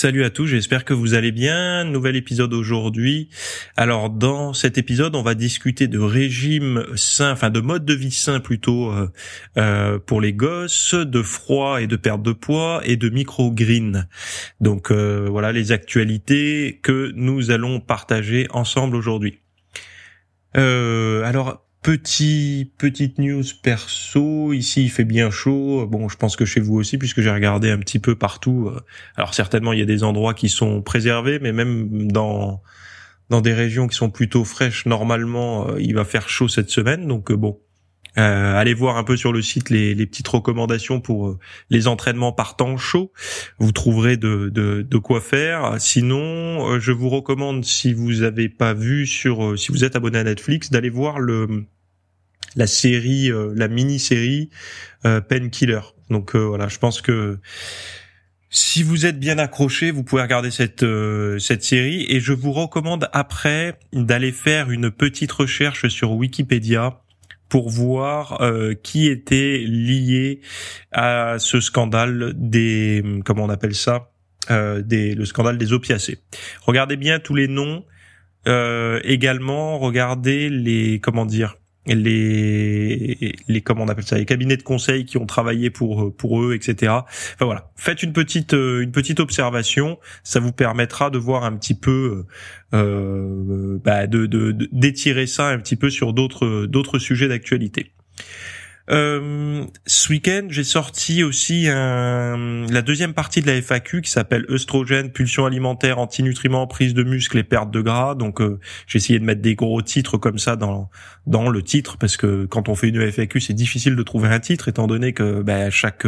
Salut 0.00 0.22
à 0.22 0.30
tous, 0.30 0.46
j'espère 0.46 0.84
que 0.84 0.94
vous 0.94 1.14
allez 1.14 1.32
bien. 1.32 1.82
Nouvel 1.82 2.14
épisode 2.14 2.54
aujourd'hui. 2.54 3.30
Alors 3.76 4.10
dans 4.10 4.52
cet 4.52 4.78
épisode, 4.78 5.16
on 5.16 5.22
va 5.22 5.34
discuter 5.34 5.88
de 5.88 5.98
régime 5.98 6.84
sain, 6.94 7.32
enfin 7.32 7.50
de 7.50 7.58
mode 7.58 7.84
de 7.84 7.94
vie 7.94 8.12
sain 8.12 8.38
plutôt 8.38 8.92
euh, 8.92 9.08
euh, 9.56 9.98
pour 9.98 10.20
les 10.20 10.32
gosses, 10.32 10.94
de 10.94 11.20
froid 11.20 11.82
et 11.82 11.88
de 11.88 11.96
perte 11.96 12.22
de 12.22 12.30
poids 12.30 12.80
et 12.84 12.94
de 12.94 13.08
micro-green. 13.08 14.06
Donc 14.60 14.92
euh, 14.92 15.26
voilà 15.28 15.50
les 15.50 15.72
actualités 15.72 16.78
que 16.80 17.10
nous 17.16 17.50
allons 17.50 17.80
partager 17.80 18.46
ensemble 18.52 18.94
aujourd'hui. 18.94 19.40
alors 20.54 21.67
Petit 21.82 22.72
petite 22.76 23.18
news 23.18 23.44
perso, 23.62 24.52
ici 24.52 24.84
il 24.84 24.90
fait 24.90 25.04
bien 25.04 25.30
chaud. 25.30 25.86
Bon, 25.86 26.08
je 26.08 26.16
pense 26.16 26.36
que 26.36 26.44
chez 26.44 26.60
vous 26.60 26.74
aussi 26.74 26.98
puisque 26.98 27.20
j'ai 27.20 27.30
regardé 27.30 27.70
un 27.70 27.78
petit 27.78 27.98
peu 28.00 28.16
partout. 28.16 28.70
Alors 29.16 29.32
certainement 29.32 29.72
il 29.72 29.78
y 29.78 29.82
a 29.82 29.86
des 29.86 30.02
endroits 30.02 30.34
qui 30.34 30.48
sont 30.48 30.82
préservés, 30.82 31.38
mais 31.38 31.52
même 31.52 32.10
dans 32.10 32.62
dans 33.30 33.40
des 33.40 33.54
régions 33.54 33.86
qui 33.86 33.96
sont 33.96 34.10
plutôt 34.10 34.44
fraîches, 34.44 34.86
normalement 34.86 35.76
il 35.76 35.94
va 35.94 36.04
faire 36.04 36.28
chaud 36.28 36.48
cette 36.48 36.70
semaine. 36.70 37.06
Donc 37.06 37.32
bon, 37.32 37.60
euh, 38.18 38.56
allez 38.56 38.74
voir 38.74 38.96
un 38.96 39.04
peu 39.04 39.16
sur 39.16 39.32
le 39.32 39.42
site 39.42 39.70
les, 39.70 39.94
les 39.94 40.06
petites 40.06 40.28
recommandations 40.28 41.00
pour 41.00 41.28
euh, 41.28 41.38
les 41.70 41.86
entraînements 41.86 42.32
par 42.32 42.56
temps 42.56 42.76
chaud. 42.76 43.12
Vous 43.58 43.72
trouverez 43.72 44.16
de, 44.16 44.48
de, 44.48 44.82
de 44.82 44.98
quoi 44.98 45.20
faire. 45.20 45.76
Sinon, 45.78 46.68
euh, 46.68 46.80
je 46.80 46.92
vous 46.92 47.08
recommande, 47.08 47.64
si 47.64 47.92
vous 47.92 48.22
avez 48.22 48.48
pas 48.48 48.74
vu 48.74 49.06
sur, 49.06 49.58
si 49.58 49.72
vous 49.72 49.84
êtes 49.84 49.96
abonné 49.96 50.18
à 50.18 50.24
Netflix, 50.24 50.70
d'aller 50.70 50.90
voir 50.90 51.18
le 51.18 51.66
la 52.56 52.66
série, 52.66 53.30
la 53.54 53.68
mini-série 53.68 54.48
Painkiller. 55.02 55.80
Donc 56.08 56.34
voilà, 56.34 56.66
je 56.66 56.78
pense 56.78 57.02
que 57.02 57.38
si 58.50 58.82
vous 58.82 59.04
êtes 59.04 59.20
bien 59.20 59.38
accroché, 59.38 59.90
vous 59.90 60.02
pouvez 60.02 60.22
regarder 60.22 60.50
cette 60.50 60.84
cette 61.38 61.62
série 61.62 62.06
et 62.08 62.20
je 62.20 62.32
vous 62.32 62.52
recommande 62.52 63.08
après 63.12 63.78
d'aller 63.92 64.32
faire 64.32 64.70
une 64.70 64.90
petite 64.90 65.30
recherche 65.30 65.88
sur 65.88 66.12
Wikipédia 66.12 67.02
pour 67.48 67.70
voir 67.70 68.40
euh, 68.40 68.74
qui 68.74 69.08
était 69.08 69.58
lié 69.58 70.40
à 70.92 71.36
ce 71.38 71.60
scandale 71.60 72.32
des 72.36 73.02
comment 73.24 73.44
on 73.44 73.50
appelle 73.50 73.74
ça 73.74 74.10
euh, 74.50 74.82
des 74.82 75.14
le 75.14 75.24
scandale 75.24 75.58
des 75.58 75.72
opiacés. 75.72 76.18
Regardez 76.62 76.96
bien 76.96 77.18
tous 77.18 77.34
les 77.34 77.48
noms. 77.48 77.84
Euh, 78.46 79.00
également, 79.04 79.78
regardez 79.78 80.48
les 80.48 81.00
comment 81.00 81.26
dire 81.26 81.57
les 81.94 83.36
les 83.48 83.60
comment 83.60 83.84
on 83.84 83.88
appelle 83.88 84.04
ça 84.04 84.16
les 84.16 84.24
cabinets 84.24 84.56
de 84.56 84.62
conseil 84.62 85.04
qui 85.04 85.18
ont 85.18 85.26
travaillé 85.26 85.70
pour 85.70 86.14
pour 86.14 86.42
eux 86.42 86.54
etc 86.54 86.92
enfin 87.34 87.44
voilà. 87.44 87.70
Faites 87.76 88.02
une 88.02 88.12
petite 88.12 88.54
euh, 88.54 88.82
une 88.82 88.92
petite 88.92 89.20
observation. 89.20 89.98
Ça 90.22 90.40
vous 90.40 90.52
permettra 90.52 91.10
de 91.10 91.18
voir 91.18 91.44
un 91.44 91.56
petit 91.56 91.74
peu 91.74 92.24
euh, 92.74 93.78
bah 93.84 94.06
de 94.06 94.26
d'étirer 94.72 95.26
ça 95.26 95.48
un 95.48 95.58
petit 95.58 95.76
peu 95.76 95.90
sur 95.90 96.12
d'autres 96.12 96.66
d'autres 96.66 96.98
sujets 96.98 97.28
d'actualité 97.28 97.92
euh, 98.90 99.64
ce 99.86 100.10
week-end, 100.10 100.46
j'ai 100.48 100.64
sorti 100.64 101.22
aussi 101.22 101.68
un, 101.68 102.66
la 102.70 102.82
deuxième 102.82 103.12
partie 103.12 103.40
de 103.42 103.46
la 103.46 103.60
FAQ 103.60 104.02
qui 104.02 104.10
s'appelle 104.10 104.46
œstrogène, 104.50 105.10
pulsion 105.10 105.44
alimentaire, 105.44 105.98
antinutriments, 105.98 106.66
prise 106.66 106.94
de 106.94 107.02
muscle 107.02 107.36
et 107.38 107.44
perte 107.44 107.70
de 107.70 107.80
gras. 107.80 108.14
Donc, 108.14 108.40
euh, 108.40 108.58
j'ai 108.86 108.98
essayé 108.98 109.18
de 109.18 109.24
mettre 109.24 109.42
des 109.42 109.54
gros 109.54 109.82
titres 109.82 110.16
comme 110.16 110.38
ça 110.38 110.56
dans 110.56 110.90
dans 111.26 111.50
le 111.50 111.62
titre 111.62 111.98
parce 111.98 112.16
que 112.16 112.46
quand 112.46 112.68
on 112.70 112.74
fait 112.74 112.88
une 112.88 113.10
FAQ, 113.10 113.40
c'est 113.40 113.52
difficile 113.52 113.96
de 113.96 114.02
trouver 114.02 114.28
un 114.28 114.40
titre 114.40 114.68
étant 114.68 114.86
donné 114.86 115.12
que 115.12 115.42
bah, 115.42 115.70
chaque 115.70 116.06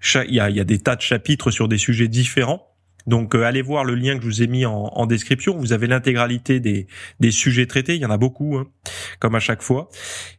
chaque 0.00 0.26
il 0.28 0.34
y 0.34 0.40
a, 0.40 0.50
y 0.50 0.60
a 0.60 0.64
des 0.64 0.78
tas 0.78 0.96
de 0.96 1.02
chapitres 1.02 1.50
sur 1.50 1.68
des 1.68 1.78
sujets 1.78 2.08
différents. 2.08 2.69
Donc 3.06 3.34
euh, 3.34 3.44
allez 3.44 3.62
voir 3.62 3.84
le 3.84 3.94
lien 3.94 4.16
que 4.16 4.22
je 4.22 4.26
vous 4.26 4.42
ai 4.42 4.46
mis 4.46 4.64
en, 4.66 5.06
description. 5.06 5.56
Vous 5.56 5.72
avez 5.72 5.86
l'intégralité 5.86 6.60
des, 6.60 6.86
des 7.20 7.30
sujets 7.30 7.66
traités. 7.66 7.96
Il 7.96 8.00
y 8.00 8.06
en 8.06 8.10
a 8.10 8.18
beaucoup, 8.18 8.56
hein, 8.56 8.68
comme 9.18 9.34
à 9.34 9.40
chaque 9.40 9.62
fois. 9.62 9.88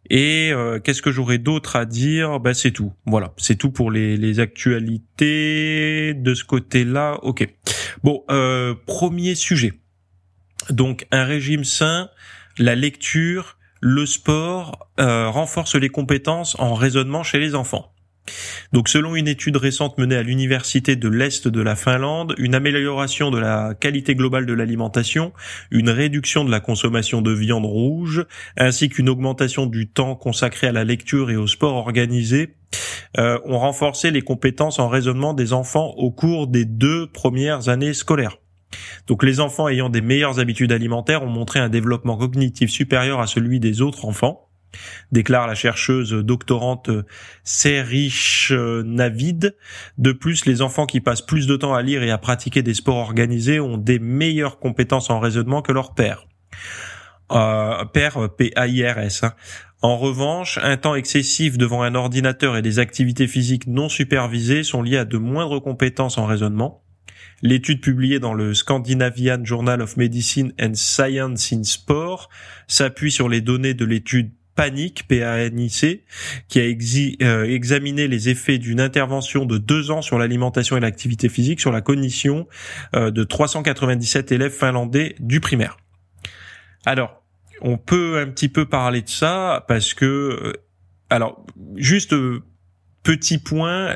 Et 0.10 0.52
euh, 0.54 0.80
qu'est-ce 0.80 1.02
que 1.02 1.12
j'aurais 1.12 1.38
d'autre 1.38 1.76
à 1.76 1.86
dire? 1.86 2.40
Ben 2.40 2.54
c'est 2.54 2.72
tout. 2.72 2.94
Voilà, 3.06 3.34
c'est 3.38 3.56
tout 3.56 3.72
pour 3.72 3.92
les, 3.92 4.18
les 4.18 4.40
actualités 4.40 6.14
de 6.14 6.34
ce 6.34 6.44
côté-là. 6.44 7.20
Ok. 7.24 7.48
Bon, 8.04 8.24
euh, 8.30 8.76
premier 8.86 9.36
sujet. 9.36 9.74
Donc 10.70 11.08
un 11.12 11.26
régime 11.26 11.64
sain, 11.64 12.10
la 12.58 12.76
lecture, 12.76 13.58
le 13.82 14.06
sport 14.06 14.88
renforce 14.98 15.76
les 15.76 15.90
compétences 15.90 16.56
en 16.60 16.76
raisonnement 16.76 17.24
chez 17.24 17.40
les 17.40 17.56
enfants. 17.56 17.91
Donc 18.72 18.88
selon 18.88 19.16
une 19.16 19.28
étude 19.28 19.58
récente 19.58 19.98
menée 19.98 20.16
à 20.16 20.24
l'université 20.24 20.96
de 20.96 21.10
l'Est 21.10 21.48
de 21.48 21.62
la 21.62 21.76
Finlande, 21.76 22.36
une 22.38 22.56
amélioration 22.56 23.32
de 23.32 23.40
la 23.40 23.74
qualité 23.74 24.16
globale 24.16 24.46
de 24.46 24.54
l'alimentation, 24.54 25.34
une 25.72 25.90
réduction 25.90 26.46
de 26.46 26.52
la 26.52 26.60
consommation 26.60 27.22
de 27.22 27.32
viande 27.32 27.66
rouge, 27.66 28.26
ainsi 28.58 28.90
qu'une 28.90 29.10
augmentation 29.10 29.66
du 29.66 29.90
temps 29.90 30.16
consacré 30.16 30.68
à 30.68 30.72
la 30.72 30.84
lecture 30.84 31.32
et 31.32 31.36
au 31.36 31.48
sport 31.48 31.76
organisé 31.76 32.56
euh, 33.18 33.40
ont 33.46 33.60
renforcé 33.60 34.12
les 34.12 34.22
compétences 34.22 34.80
en 34.80 34.88
raisonnement 34.88 35.34
des 35.34 35.52
enfants 35.52 35.94
au 35.98 36.12
cours 36.12 36.48
des 36.48 36.66
deux 36.66 37.08
premières 37.08 37.68
années 37.68 37.94
scolaires. 37.94 38.38
Donc 39.08 39.24
les 39.24 39.42
enfants 39.42 39.68
ayant 39.68 39.90
des 39.90 40.00
meilleures 40.00 40.40
habitudes 40.40 40.72
alimentaires 40.72 41.24
ont 41.24 41.30
montré 41.30 41.60
un 41.60 41.68
développement 41.68 42.18
cognitif 42.18 42.70
supérieur 42.70 43.20
à 43.20 43.28
celui 43.28 43.60
des 43.60 43.82
autres 43.82 44.06
enfants 44.06 44.51
déclare 45.12 45.48
la 45.48 45.56
chercheuse 45.56 46.12
doctorante 46.12 46.90
Serish 47.44 48.52
Navid. 48.52 49.56
De 49.98 50.12
plus, 50.12 50.46
les 50.46 50.62
enfants 50.62 50.86
qui 50.86 51.02
passent 51.02 51.26
plus 51.26 51.48
de 51.48 51.56
temps 51.56 51.74
à 51.74 51.82
lire 51.82 52.04
et 52.04 52.12
à 52.12 52.18
pratiquer 52.18 52.64
des 52.64 52.74
sports 52.74 52.98
organisés 52.98 53.60
ont 53.60 53.78
des 53.78 54.00
meilleures 54.00 54.60
compétences 54.60 55.10
en 55.10 55.20
raisonnement 55.20 55.62
que 55.62 55.72
leur 55.72 55.94
père. 55.94 56.26
Euh, 57.32 57.86
père 57.86 58.30
P-A-I-R-S. 58.38 59.24
Hein. 59.24 59.34
En 59.82 59.98
revanche, 59.98 60.60
un 60.62 60.78
temps 60.78 60.96
excessif 60.96 61.58
devant 61.58 61.82
un 61.82 61.96
ordinateur 61.96 62.56
et 62.56 62.62
des 62.62 62.78
activités 62.78 63.28
physiques 63.28 63.66
non 63.68 63.90
supervisées 63.90 64.64
sont 64.64 64.84
liés 64.84 64.98
à 64.98 65.06
de 65.06 65.18
moindres 65.18 65.62
compétences 65.62 66.18
en 66.18 66.26
raisonnement. 66.26 66.84
L'étude 67.42 67.82
publiée 67.82 68.20
dans 68.20 68.36
le 68.36 68.54
Scandinavian 68.54 69.44
Journal 69.44 69.82
of 69.82 69.98
Medicine 69.98 70.54
and 70.62 70.76
Science 70.76 71.52
in 71.52 71.64
Sport 71.64 72.30
s'appuie 72.68 73.12
sur 73.12 73.28
les 73.28 73.42
données 73.42 73.74
de 73.74 73.86
l'étude 73.86 74.32
Panic, 74.62 75.08
P-A-N-I-C, 75.08 76.04
qui 76.48 76.60
a 76.60 77.26
euh, 77.26 77.46
examiné 77.46 78.08
les 78.08 78.30
effets 78.30 78.60
d'une 78.60 78.80
intervention 78.80 79.46
de 79.46 79.58
deux 79.58 79.90
ans 79.90 80.04
sur 80.04 80.20
l'alimentation 80.20 80.78
et 80.78 80.80
l'activité 80.80 81.30
physique 81.30 81.60
sur 81.60 81.72
la 81.72 81.82
cognition 81.82 82.48
euh, 82.96 83.10
de 83.10 83.24
397 83.24 84.32
élèves 84.32 84.52
finlandais 84.52 85.16
du 85.20 85.40
primaire. 85.40 85.78
Alors, 86.86 87.24
on 87.62 87.80
peut 87.80 88.20
un 88.20 88.28
petit 88.28 88.50
peu 88.50 88.66
parler 88.66 89.02
de 89.02 89.10
ça 89.10 89.66
parce 89.68 89.96
que, 89.96 90.06
euh, 90.06 90.54
alors, 91.10 91.44
juste 91.78 92.14
petit 93.02 93.40
point, 93.40 93.96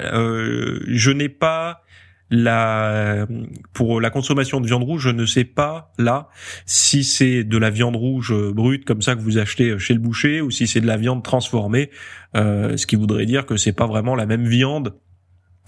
je 0.87 1.11
n'ai 1.11 1.29
pas 1.29 1.83
la 2.29 3.27
pour 3.73 4.01
la 4.01 4.09
consommation 4.09 4.59
de 4.59 4.67
viande 4.67 4.83
rouge, 4.83 5.03
je 5.03 5.09
ne 5.09 5.25
sais 5.25 5.43
pas 5.43 5.93
là 5.97 6.29
si 6.65 7.03
c'est 7.03 7.43
de 7.43 7.57
la 7.57 7.69
viande 7.69 7.95
rouge 7.95 8.31
euh, 8.33 8.51
brute 8.51 8.85
comme 8.85 9.01
ça 9.01 9.15
que 9.15 9.21
vous 9.21 9.37
achetez 9.37 9.69
euh, 9.69 9.77
chez 9.77 9.93
le 9.93 9.99
boucher 9.99 10.41
ou 10.41 10.49
si 10.49 10.67
c'est 10.67 10.81
de 10.81 10.87
la 10.87 10.97
viande 10.97 11.23
transformée, 11.23 11.91
euh, 12.35 12.77
ce 12.77 12.87
qui 12.87 12.95
voudrait 12.95 13.25
dire 13.25 13.45
que 13.45 13.57
c'est 13.57 13.73
pas 13.73 13.85
vraiment 13.85 14.15
la 14.15 14.25
même 14.25 14.45
viande. 14.45 14.95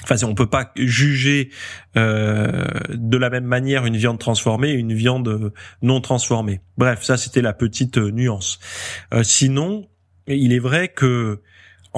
Enfin, 0.04 0.15
on 0.27 0.36
peut 0.36 0.48
pas 0.48 0.71
juger 0.75 1.50
de 1.95 3.18
la 3.18 3.30
même 3.31 3.45
manière 3.45 3.88
une 3.88 3.98
viande 3.98 4.19
transformée 4.19 4.69
et 4.69 4.75
une 4.75 4.94
viande 4.94 5.51
non 5.81 6.01
transformée. 6.01 6.62
Bref, 6.77 7.01
ça 7.01 7.18
c'était 7.18 7.42
la 7.42 7.53
petite 7.53 7.98
nuance. 7.98 8.60
sinon, 9.24 9.88
il 10.27 10.53
est 10.53 10.60
vrai 10.60 10.89
que 10.89 11.42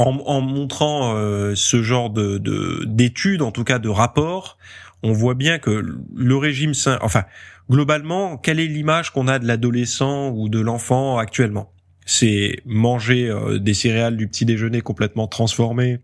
en, 0.08 0.42
montrant 0.42 1.16
euh, 1.16 1.54
ce 1.56 1.82
genre 1.82 2.10
de 2.10 2.38
d'études, 2.86 3.42
en 3.42 3.52
tout 3.52 3.64
cas 3.64 3.80
de 3.80 3.90
rapports, 3.90 4.58
on 5.04 5.12
voit 5.12 5.34
bien 5.34 5.60
que 5.60 5.84
le 6.16 6.38
régime 6.38 6.74
enfin 7.02 7.26
globalement, 7.70 8.38
quelle 8.38 8.60
est 8.60 8.68
l'image 8.68 9.12
qu'on 9.12 9.28
a 9.28 9.40
de 9.40 9.46
l'adolescent 9.46 10.30
ou 10.30 10.50
de 10.50 10.60
l'enfant 10.60 11.18
actuellement? 11.18 11.72
C'est 12.06 12.62
manger 12.66 13.30
euh, 13.30 13.60
des 13.60 13.74
céréales 13.74 14.18
du 14.18 14.28
petit 14.28 14.46
déjeuner 14.46 14.82
complètement 14.82 15.28
transformées. 15.28 16.00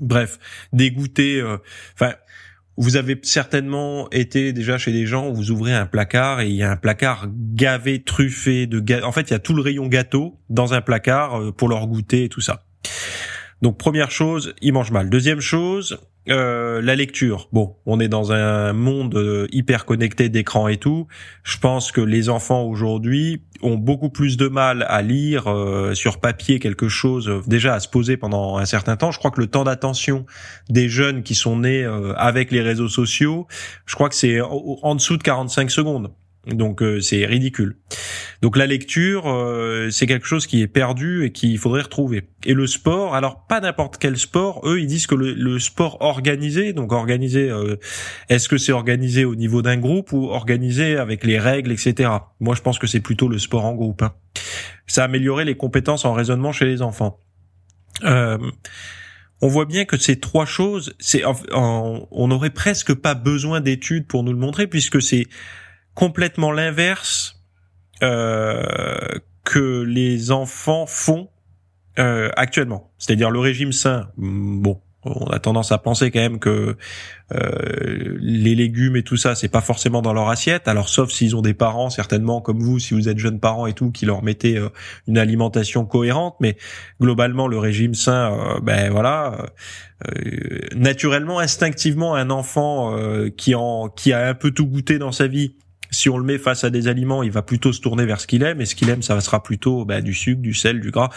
Bref, 0.00 0.38
dégoûter. 0.72 1.40
Euh, 1.40 1.58
enfin, 1.94 2.14
vous 2.76 2.96
avez 2.96 3.18
certainement 3.22 4.10
été 4.10 4.52
déjà 4.52 4.78
chez 4.78 4.92
des 4.92 5.06
gens 5.06 5.28
où 5.28 5.34
vous 5.34 5.50
ouvrez 5.50 5.72
un 5.72 5.86
placard 5.86 6.40
et 6.40 6.48
il 6.48 6.56
y 6.56 6.62
a 6.62 6.72
un 6.72 6.76
placard 6.76 7.28
gavé, 7.54 8.02
truffé 8.02 8.66
de 8.66 8.80
gâteaux. 8.80 9.06
En 9.06 9.12
fait, 9.12 9.30
il 9.30 9.30
y 9.30 9.36
a 9.36 9.38
tout 9.38 9.54
le 9.54 9.62
rayon 9.62 9.86
gâteau 9.86 10.38
dans 10.50 10.74
un 10.74 10.80
placard 10.80 11.40
euh, 11.40 11.52
pour 11.52 11.68
leur 11.68 11.86
goûter 11.86 12.24
et 12.24 12.28
tout 12.28 12.40
ça. 12.40 12.65
Donc 13.62 13.78
première 13.78 14.10
chose, 14.10 14.54
ils 14.60 14.72
mangent 14.72 14.90
mal. 14.90 15.08
Deuxième 15.08 15.40
chose, 15.40 15.98
euh, 16.28 16.82
la 16.82 16.94
lecture. 16.94 17.48
Bon, 17.52 17.76
on 17.86 18.00
est 18.00 18.08
dans 18.08 18.32
un 18.32 18.72
monde 18.72 19.14
euh, 19.14 19.46
hyper 19.50 19.86
connecté 19.86 20.28
d'écran 20.28 20.68
et 20.68 20.76
tout. 20.76 21.06
Je 21.42 21.56
pense 21.58 21.90
que 21.90 22.00
les 22.00 22.28
enfants 22.28 22.64
aujourd'hui 22.64 23.42
ont 23.62 23.76
beaucoup 23.76 24.10
plus 24.10 24.36
de 24.36 24.48
mal 24.48 24.84
à 24.88 25.00
lire 25.00 25.46
euh, 25.46 25.94
sur 25.94 26.20
papier 26.20 26.58
quelque 26.58 26.88
chose, 26.88 27.42
déjà 27.46 27.74
à 27.74 27.80
se 27.80 27.88
poser 27.88 28.16
pendant 28.16 28.58
un 28.58 28.66
certain 28.66 28.96
temps. 28.96 29.10
Je 29.10 29.18
crois 29.18 29.30
que 29.30 29.40
le 29.40 29.46
temps 29.46 29.64
d'attention 29.64 30.26
des 30.68 30.88
jeunes 30.88 31.22
qui 31.22 31.34
sont 31.34 31.60
nés 31.60 31.84
avec 32.16 32.50
les 32.50 32.60
réseaux 32.60 32.88
sociaux, 32.88 33.46
je 33.86 33.94
crois 33.94 34.08
que 34.08 34.16
c'est 34.16 34.40
en 34.40 34.94
dessous 34.94 35.16
de 35.16 35.22
45 35.22 35.70
secondes. 35.70 36.10
Donc 36.46 36.82
euh, 36.82 37.00
c'est 37.00 37.24
ridicule. 37.26 37.76
Donc 38.42 38.56
la 38.56 38.66
lecture, 38.66 39.26
euh, 39.26 39.90
c'est 39.90 40.06
quelque 40.06 40.26
chose 40.26 40.46
qui 40.46 40.60
est 40.60 40.66
perdu 40.66 41.24
et 41.24 41.32
qu'il 41.32 41.58
faudrait 41.58 41.82
retrouver. 41.82 42.28
Et 42.44 42.54
le 42.54 42.66
sport, 42.66 43.14
alors 43.14 43.46
pas 43.46 43.60
n'importe 43.60 43.98
quel 43.98 44.16
sport. 44.16 44.60
Eux, 44.64 44.80
ils 44.80 44.86
disent 44.86 45.06
que 45.06 45.14
le, 45.14 45.58
sport 45.58 45.98
organisé, 46.00 46.72
donc 46.72 46.92
organisé, 46.92 47.50
euh, 47.50 47.76
est-ce 48.28 48.48
que 48.48 48.58
c'est 48.58 48.72
organisé 48.72 49.24
au 49.24 49.34
niveau 49.34 49.62
d'un 49.62 49.78
groupe 49.78 50.12
ou 50.12 50.28
organisé 50.28 50.96
avec 50.96 51.24
les 51.24 51.38
règles, 51.38 51.72
etc. 51.72 52.10
Moi, 52.40 52.54
je 52.54 52.62
pense 52.62 52.78
que 52.78 52.86
c'est 52.86 53.00
plutôt 53.00 53.28
le 53.28 53.38
sport 53.38 53.64
en 53.64 53.74
groupe. 53.74 54.02
Hein. 54.02 54.14
Ça 54.86 55.02
a 55.02 55.04
amélioré 55.06 55.44
les 55.44 55.56
compétences 55.56 56.04
en 56.04 56.12
raisonnement 56.12 56.52
chez 56.52 56.66
les 56.66 56.82
enfants. 56.82 57.20
on 58.02 59.48
voit 59.48 59.66
bien 59.66 59.84
que 59.84 59.96
ces 59.96 60.20
trois 60.20 60.46
choses, 60.46 60.94
c'est, 60.98 61.22
on 61.52 62.28
n'aurait 62.28 62.50
presque 62.50 62.94
pas 62.94 63.14
besoin 63.14 63.60
d'études 63.60 64.06
pour 64.06 64.22
nous 64.22 64.32
le 64.32 64.38
montrer, 64.38 64.66
puisque 64.66 65.00
c'est 65.00 65.26
complètement 65.94 66.52
l'inverse 66.52 67.35
euh, 67.35 67.35
que 68.00 69.82
les 69.82 70.30
enfants 70.32 70.86
font 70.86 71.30
euh, 71.98 72.28
actuellement. 72.36 72.90
C'est-à-dire 72.98 73.30
le 73.30 73.38
régime 73.38 73.72
sain. 73.72 74.10
Mm, 74.18 74.60
bon, 74.60 74.82
on 75.04 75.26
a 75.28 75.38
tendance 75.38 75.72
à 75.72 75.78
penser 75.78 76.10
quand 76.10 76.20
même 76.20 76.38
que 76.38 76.76
euh, 77.32 78.18
les 78.20 78.54
légumes 78.54 78.96
et 78.96 79.02
tout 79.02 79.16
ça, 79.16 79.34
c'est 79.34 79.48
pas 79.48 79.62
forcément 79.62 80.02
dans 80.02 80.12
leur 80.12 80.28
assiette. 80.28 80.68
Alors 80.68 80.90
sauf 80.90 81.10
s'ils 81.10 81.34
ont 81.36 81.40
des 81.40 81.54
parents, 81.54 81.88
certainement 81.88 82.42
comme 82.42 82.58
vous, 82.58 82.78
si 82.78 82.92
vous 82.92 83.08
êtes 83.08 83.18
jeunes 83.18 83.40
parents 83.40 83.66
et 83.66 83.72
tout, 83.72 83.92
qui 83.92 84.04
leur 84.04 84.22
mettez 84.22 84.60
une 85.06 85.16
alimentation 85.16 85.86
cohérente. 85.86 86.34
Mais 86.40 86.58
globalement, 87.00 87.48
le 87.48 87.56
régime 87.56 87.94
sain, 87.94 88.58
ben 88.62 88.90
voilà, 88.90 89.46
naturellement, 90.74 91.38
instinctivement, 91.38 92.14
un 92.14 92.28
enfant 92.28 92.94
qui 93.38 93.54
en 93.54 93.88
qui 93.88 94.12
a 94.12 94.28
un 94.28 94.34
peu 94.34 94.50
tout 94.50 94.66
goûté 94.66 94.98
dans 94.98 95.12
sa 95.12 95.28
vie 95.28 95.54
si 95.90 96.08
on 96.08 96.18
le 96.18 96.24
met 96.24 96.38
face 96.38 96.64
à 96.64 96.70
des 96.70 96.88
aliments, 96.88 97.22
il 97.22 97.30
va 97.30 97.42
plutôt 97.42 97.72
se 97.72 97.80
tourner 97.80 98.04
vers 98.04 98.20
ce 98.20 98.26
qu'il 98.26 98.42
aime, 98.42 98.60
et 98.60 98.66
ce 98.66 98.74
qu'il 98.74 98.88
aime, 98.88 99.02
ça 99.02 99.20
sera 99.20 99.42
plutôt 99.42 99.84
bah, 99.84 100.00
du 100.00 100.14
sucre, 100.14 100.40
du 100.40 100.54
sel, 100.54 100.80
du 100.80 100.90
gras. 100.90 101.10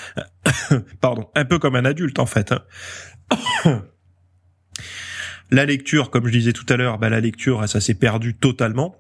Pardon, 1.01 1.30
un 1.36 1.45
peu 1.45 1.60
comme 1.60 1.75
un 1.75 1.86
adulte 1.86 2.19
en 2.19 2.25
fait. 2.25 2.51
Hein. 2.51 2.62
la 5.51 5.66
lecture, 5.66 6.10
comme 6.10 6.27
je 6.27 6.31
disais 6.31 6.54
tout 6.54 6.66
à 6.69 6.77
l'heure, 6.77 6.98
bah, 6.98 7.10
la 7.10 7.19
lecture, 7.19 7.68
ça 7.68 7.81
s'est 7.81 7.95
perdu 7.95 8.36
totalement, 8.36 8.95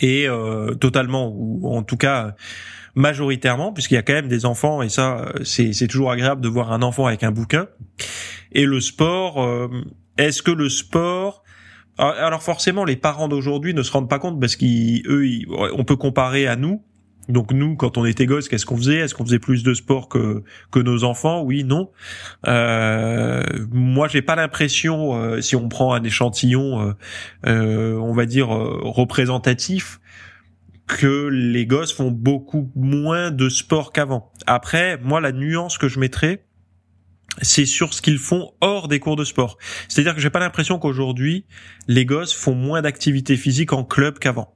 et 0.00 0.28
euh, 0.28 0.74
totalement, 0.74 1.32
ou 1.34 1.74
en 1.74 1.82
tout 1.82 1.96
cas 1.96 2.34
majoritairement, 2.94 3.72
puisqu'il 3.72 3.94
y 3.94 3.98
a 3.98 4.02
quand 4.02 4.14
même 4.14 4.28
des 4.28 4.44
enfants, 4.44 4.82
et 4.82 4.88
ça, 4.88 5.32
c'est 5.44 5.86
toujours 5.86 6.10
agréable 6.10 6.40
de 6.40 6.48
voir 6.48 6.72
un 6.72 6.82
enfant 6.82 7.06
avec 7.06 7.22
un 7.22 7.30
bouquin. 7.30 7.68
Et 8.52 8.64
le 8.64 8.80
sport, 8.80 9.42
euh, 9.42 9.68
est-ce 10.16 10.42
que 10.42 10.50
le 10.50 10.68
sport 10.68 11.44
alors 11.98 12.42
forcément, 12.42 12.84
les 12.84 12.96
parents 12.96 13.28
d'aujourd'hui 13.28 13.74
ne 13.74 13.82
se 13.82 13.92
rendent 13.92 14.08
pas 14.08 14.18
compte 14.18 14.40
parce 14.40 14.56
qu'eux, 14.56 15.24
on 15.76 15.84
peut 15.84 15.96
comparer 15.96 16.46
à 16.46 16.56
nous. 16.56 16.82
Donc 17.28 17.52
nous, 17.52 17.76
quand 17.76 17.98
on 17.98 18.06
était 18.06 18.26
gosses, 18.26 18.48
qu'est-ce 18.48 18.64
qu'on 18.64 18.76
faisait? 18.76 18.96
Est-ce 18.96 19.14
qu'on 19.14 19.24
faisait 19.24 19.38
plus 19.38 19.62
de 19.62 19.74
sport 19.74 20.08
que 20.08 20.42
que 20.70 20.78
nos 20.78 21.04
enfants? 21.04 21.42
Oui, 21.42 21.62
non. 21.62 21.90
Euh, 22.46 23.42
moi, 23.70 24.08
j'ai 24.08 24.22
pas 24.22 24.34
l'impression, 24.34 25.14
euh, 25.14 25.40
si 25.40 25.54
on 25.54 25.68
prend 25.68 25.92
un 25.92 26.02
échantillon, 26.02 26.80
euh, 26.80 26.92
euh 27.46 27.98
on 27.98 28.14
va 28.14 28.24
dire 28.24 28.48
représentatif, 28.48 30.00
que 30.86 31.28
les 31.28 31.66
gosses 31.66 31.92
font 31.92 32.10
beaucoup 32.10 32.72
moins 32.74 33.30
de 33.30 33.50
sport 33.50 33.92
qu'avant. 33.92 34.32
Après, 34.46 34.98
moi, 35.02 35.20
la 35.20 35.32
nuance 35.32 35.76
que 35.76 35.88
je 35.88 36.00
mettrais, 36.00 36.46
c'est 37.42 37.66
sur 37.66 37.94
ce 37.94 38.02
qu'ils 38.02 38.18
font 38.18 38.52
hors 38.60 38.88
des 38.88 39.00
cours 39.00 39.16
de 39.16 39.24
sport. 39.24 39.58
C'est-à-dire 39.88 40.14
que 40.14 40.20
j'ai 40.20 40.30
pas 40.30 40.40
l'impression 40.40 40.78
qu'aujourd'hui 40.78 41.44
les 41.86 42.04
gosses 42.04 42.34
font 42.34 42.54
moins 42.54 42.82
d'activité 42.82 43.36
physique 43.36 43.72
en 43.72 43.84
club 43.84 44.18
qu'avant. 44.18 44.54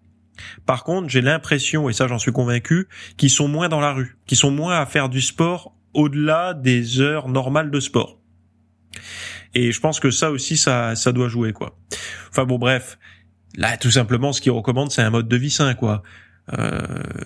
Par 0.66 0.84
contre, 0.84 1.08
j'ai 1.08 1.20
l'impression, 1.20 1.88
et 1.88 1.92
ça 1.92 2.08
j'en 2.08 2.18
suis 2.18 2.32
convaincu, 2.32 2.88
qu'ils 3.16 3.30
sont 3.30 3.48
moins 3.48 3.68
dans 3.68 3.80
la 3.80 3.92
rue, 3.92 4.16
qu'ils 4.26 4.38
sont 4.38 4.50
moins 4.50 4.78
à 4.78 4.86
faire 4.86 5.08
du 5.08 5.20
sport 5.20 5.74
au-delà 5.94 6.54
des 6.54 7.00
heures 7.00 7.28
normales 7.28 7.70
de 7.70 7.80
sport. 7.80 8.18
Et 9.54 9.72
je 9.72 9.80
pense 9.80 10.00
que 10.00 10.10
ça 10.10 10.30
aussi, 10.30 10.56
ça, 10.56 10.96
ça 10.96 11.12
doit 11.12 11.28
jouer, 11.28 11.52
quoi. 11.52 11.78
Enfin 12.30 12.44
bon, 12.44 12.58
bref. 12.58 12.98
Là, 13.56 13.76
tout 13.76 13.90
simplement, 13.90 14.32
ce 14.32 14.40
qu'ils 14.40 14.52
recommandent, 14.52 14.90
c'est 14.90 15.02
un 15.02 15.10
mode 15.10 15.28
de 15.28 15.36
vie 15.36 15.50
sain, 15.50 15.74
quoi. 15.74 16.02
Euh, 16.58 16.80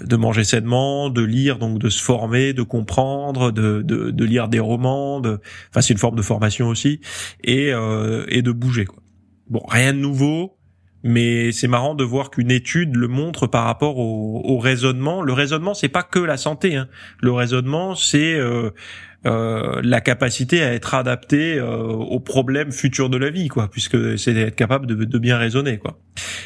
de 0.05 0.15
manger 0.17 0.45
sainement, 0.45 1.09
de 1.09 1.23
lire, 1.23 1.59
donc 1.59 1.79
de 1.79 1.89
se 1.89 2.03
former, 2.03 2.53
de 2.53 2.63
comprendre, 2.63 3.51
de, 3.51 3.81
de, 3.81 4.11
de 4.11 4.25
lire 4.27 4.49
des 4.49 4.61
romans, 4.61 5.21
de, 5.21 5.41
enfin 5.71 5.81
c'est 5.81 5.95
une 5.95 5.99
forme 5.99 6.17
de 6.17 6.23
formation 6.23 6.69
aussi, 6.69 7.01
et, 7.43 7.73
euh, 7.73 8.27
et 8.29 8.43
de 8.43 8.53
bouger. 8.53 8.85
Quoi. 8.85 9.03
Bon, 9.49 9.63
rien 9.69 9.95
de 9.95 9.99
nouveau, 9.99 10.59
mais 11.03 11.51
c'est 11.53 11.67
marrant 11.67 11.95
de 11.95 12.05
voir 12.05 12.31
qu'une 12.31 12.51
étude 12.51 12.95
le 12.95 13.09
montre 13.09 13.47
par 13.47 13.65
rapport 13.65 13.97
au, 13.99 14.43
au 14.45 14.59
raisonnement. 14.59 15.23
Le 15.23 15.33
raisonnement, 15.33 15.73
c'est 15.73 15.89
pas 15.89 16.03
que 16.03 16.19
la 16.19 16.37
santé. 16.37 16.77
Hein. 16.77 16.89
Le 17.23 17.33
raisonnement, 17.33 17.95
c'est 17.95 18.35
euh, 18.35 18.71
euh, 19.25 19.81
la 19.83 20.01
capacité 20.01 20.63
à 20.63 20.73
être 20.75 20.95
adapté 20.95 21.59
euh, 21.59 21.79
aux 21.85 22.21
problèmes 22.21 22.71
futurs 22.71 23.09
de 23.09 23.17
la 23.17 23.31
vie, 23.31 23.49
quoi, 23.49 23.71
puisque 23.71 24.19
c'est 24.19 24.35
d'être 24.35 24.57
capable 24.57 24.87
de, 24.87 25.05
de, 25.05 25.19
bien 25.19 25.39
raisonner, 25.39 25.79
quoi. 25.79 25.99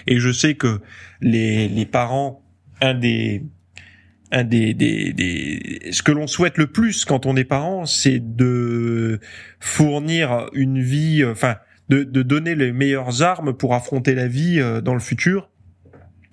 Et 0.06 0.18
je 0.18 0.30
sais 0.30 0.54
que 0.54 0.80
les, 1.20 1.68
les 1.68 1.86
parents 1.86 2.42
un 2.80 2.94
des 2.94 3.44
un 4.32 4.44
des, 4.44 4.74
des, 4.74 5.12
des 5.12 5.90
ce 5.90 6.02
que 6.02 6.12
l'on 6.12 6.26
souhaite 6.26 6.56
le 6.56 6.68
plus 6.68 7.04
quand 7.04 7.26
on 7.26 7.36
est 7.36 7.44
parent, 7.44 7.84
c'est 7.86 8.20
de 8.20 9.18
fournir 9.58 10.48
une 10.52 10.80
vie, 10.80 11.24
enfin, 11.24 11.56
de, 11.88 12.04
de 12.04 12.22
donner 12.22 12.54
les 12.54 12.72
meilleures 12.72 13.22
armes 13.22 13.52
pour 13.54 13.74
affronter 13.74 14.14
la 14.14 14.28
vie 14.28 14.60
euh, 14.60 14.80
dans 14.80 14.94
le 14.94 15.00
futur 15.00 15.50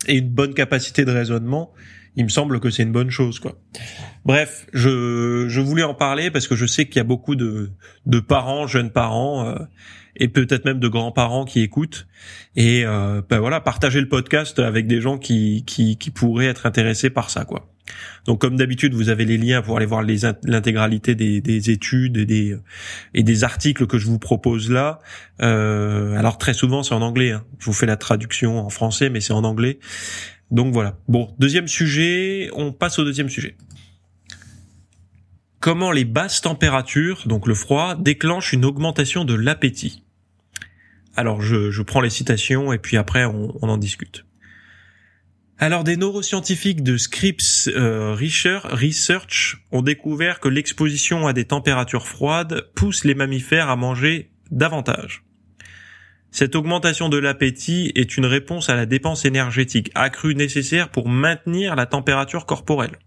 et 0.08 0.18
une 0.18 0.30
bonne 0.30 0.54
capacité 0.54 1.06
de 1.06 1.12
raisonnement. 1.12 1.74
Il 2.18 2.24
me 2.24 2.30
semble 2.30 2.60
que 2.60 2.72
c'est 2.72 2.84
une 2.84 2.92
bonne 2.92 3.12
chose, 3.12 3.40
quoi. 3.40 3.58
Bref, 4.26 4.66
je, 4.74 5.46
je 5.48 5.62
voulais 5.62 5.84
en 5.84 5.94
parler 5.94 6.32
parce 6.32 6.48
que 6.48 6.56
je 6.56 6.66
sais 6.66 6.86
qu'il 6.86 6.98
y 6.98 7.00
a 7.00 7.04
beaucoup 7.04 7.36
de, 7.36 7.70
de 8.08 8.20
parents, 8.20 8.66
jeunes 8.68 8.90
parents, 8.90 9.48
euh, 9.48 9.56
et 10.16 10.28
peut-être 10.28 10.66
même 10.66 10.80
de 10.80 10.88
grands-parents 10.88 11.46
qui 11.46 11.62
écoutent. 11.62 12.08
Et 12.56 12.84
euh, 12.86 13.22
ben 13.30 13.40
voilà, 13.40 13.62
partager 13.62 14.02
le 14.02 14.10
podcast 14.10 14.58
avec 14.58 14.88
des 14.88 15.00
gens 15.00 15.20
qui, 15.20 15.64
qui, 15.66 15.98
qui 15.98 16.10
pourraient 16.10 16.48
être 16.48 16.66
intéressés 16.66 17.12
par 17.12 17.30
ça, 17.30 17.46
quoi. 17.46 17.70
Donc 18.26 18.42
comme 18.42 18.58
d'habitude, 18.58 18.94
vous 18.94 19.10
avez 19.10 19.24
les 19.24 19.38
liens 19.38 19.62
pour 19.62 19.78
aller 19.78 19.86
voir 19.86 20.02
l'intégralité 20.02 21.16
des, 21.16 21.40
des, 21.40 21.70
études 21.70 22.18
et 22.18 22.26
des, 22.26 22.58
et 23.14 23.24
des 23.24 23.44
articles 23.44 23.88
que 23.88 23.98
je 23.98 24.08
vous 24.08 24.20
propose 24.20 24.70
là. 24.70 25.00
Euh, 25.42 26.18
alors 26.18 26.38
très 26.38 26.54
souvent 26.54 26.84
c'est 26.84 26.94
en 26.94 27.02
anglais. 27.02 27.32
Hein. 27.32 27.46
Je 27.60 27.66
vous 27.66 27.74
fais 27.74 27.86
la 27.86 27.96
traduction 27.96 28.60
en 28.60 28.70
français, 28.70 29.10
mais 29.10 29.22
c'est 29.22 29.34
en 29.34 29.44
anglais. 29.44 29.80
Donc 30.52 30.74
voilà. 30.74 30.98
Bon, 31.08 31.34
deuxième 31.40 31.68
sujet, 31.68 32.50
on 32.54 32.72
passe 32.72 33.00
au 33.00 33.04
deuxième 33.04 33.30
sujet 33.30 33.56
comment 35.68 35.92
les 35.92 36.06
basses 36.06 36.40
températures, 36.40 37.24
donc 37.26 37.46
le 37.46 37.54
froid, 37.54 37.96
déclenchent 37.96 38.54
une 38.54 38.64
augmentation 38.64 39.26
de 39.26 39.34
l'appétit? 39.34 40.04
Alors 41.18 41.42
je, 41.42 41.82
prends 41.82 42.00
les 42.00 42.10
citations 42.10 42.72
et 42.72 42.78
puis 42.78 42.96
après 42.96 43.26
on, 43.26 43.62
en 43.62 43.78
discute. 43.78 44.26
Alors 45.58 45.84
des 45.84 45.98
neuroscientifiques 45.98 46.84
de 46.84 46.96
Scripps 46.96 47.68
euh, 47.68 48.14
Research 48.14 49.58
ont 49.74 49.82
découvert 49.82 50.40
que 50.40 50.48
l'exposition 50.48 51.28
à 51.28 51.34
des 51.34 51.44
températures 51.44 52.08
froides 52.08 52.70
pousse 52.74 53.04
les 53.04 53.14
mammifères 53.14 53.70
à 53.70 53.76
manger 53.76 54.32
davantage. 54.52 55.26
Cette 56.32 56.56
augmentation 56.56 57.10
de 57.10 57.18
l'appétit 57.18 57.92
est 57.96 58.18
une 58.18 58.26
réponse 58.26 58.70
à 58.70 58.76
la 58.76 58.86
dépense 58.86 59.26
énergétique 59.26 59.92
accrue 59.96 60.36
nécessaire 60.36 60.90
pour 60.90 61.10
maintenir 61.10 61.76
la 61.76 61.86
température 61.86 62.46
corporelle. 62.46 62.98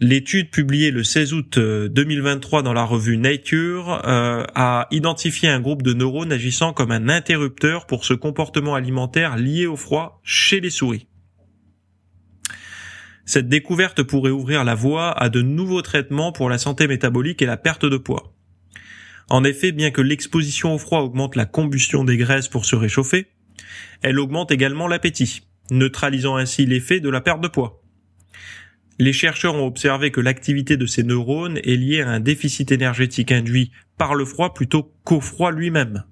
L'étude 0.00 0.50
publiée 0.50 0.90
le 0.90 1.04
16 1.04 1.32
août 1.32 1.58
2023 1.58 2.58
euh, 2.58 2.62
dans 2.62 2.72
la 2.72 2.84
revue 2.84 3.16
Nature 3.16 4.02
euh, 4.06 4.44
a 4.54 4.88
identifié 4.90 5.48
un 5.48 5.60
groupe 5.60 5.82
de 5.82 5.94
neurones 5.94 6.32
agissant 6.32 6.72
comme 6.72 6.90
un 6.90 7.08
interrupteur 7.08 7.86
pour 7.86 8.04
ce 8.04 8.12
comportement 8.12 8.74
alimentaire 8.74 9.36
lié 9.36 9.66
au 9.66 9.76
froid 9.76 10.20
chez 10.24 10.60
les 10.60 10.70
souris. 10.70 11.06
Cette 13.24 13.48
découverte 13.48 14.02
pourrait 14.02 14.32
ouvrir 14.32 14.64
la 14.64 14.74
voie 14.74 15.12
à 15.12 15.28
de 15.28 15.40
nouveaux 15.40 15.80
traitements 15.80 16.32
pour 16.32 16.50
la 16.50 16.58
santé 16.58 16.88
métabolique 16.88 17.40
et 17.40 17.46
la 17.46 17.56
perte 17.56 17.86
de 17.86 17.96
poids. 17.96 18.33
En 19.28 19.44
effet, 19.44 19.72
bien 19.72 19.90
que 19.90 20.00
l'exposition 20.00 20.74
au 20.74 20.78
froid 20.78 21.00
augmente 21.00 21.36
la 21.36 21.46
combustion 21.46 22.04
des 22.04 22.16
graisses 22.16 22.48
pour 22.48 22.64
se 22.64 22.76
réchauffer, 22.76 23.26
elle 24.02 24.18
augmente 24.18 24.50
également 24.50 24.88
l'appétit, 24.88 25.42
neutralisant 25.70 26.36
ainsi 26.36 26.66
l'effet 26.66 27.00
de 27.00 27.08
la 27.08 27.20
perte 27.20 27.40
de 27.40 27.48
poids. 27.48 27.82
Les 28.98 29.12
chercheurs 29.12 29.56
ont 29.56 29.66
observé 29.66 30.10
que 30.10 30.20
l'activité 30.20 30.76
de 30.76 30.86
ces 30.86 31.02
neurones 31.02 31.58
est 31.64 31.76
liée 31.76 32.02
à 32.02 32.10
un 32.10 32.20
déficit 32.20 32.70
énergétique 32.70 33.32
induit 33.32 33.72
par 33.98 34.14
le 34.14 34.24
froid 34.24 34.54
plutôt 34.54 34.92
qu'au 35.02 35.20
froid 35.20 35.50
lui-même. 35.50 36.04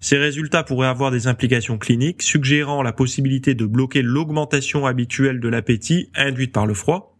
Ces 0.00 0.16
résultats 0.16 0.64
pourraient 0.64 0.88
avoir 0.88 1.10
des 1.10 1.26
implications 1.26 1.78
cliniques, 1.78 2.22
suggérant 2.22 2.82
la 2.82 2.92
possibilité 2.92 3.54
de 3.54 3.64
bloquer 3.66 4.02
l'augmentation 4.02 4.86
habituelle 4.86 5.40
de 5.40 5.48
l'appétit 5.48 6.10
induite 6.14 6.52
par 6.52 6.66
le 6.66 6.74
froid, 6.74 7.18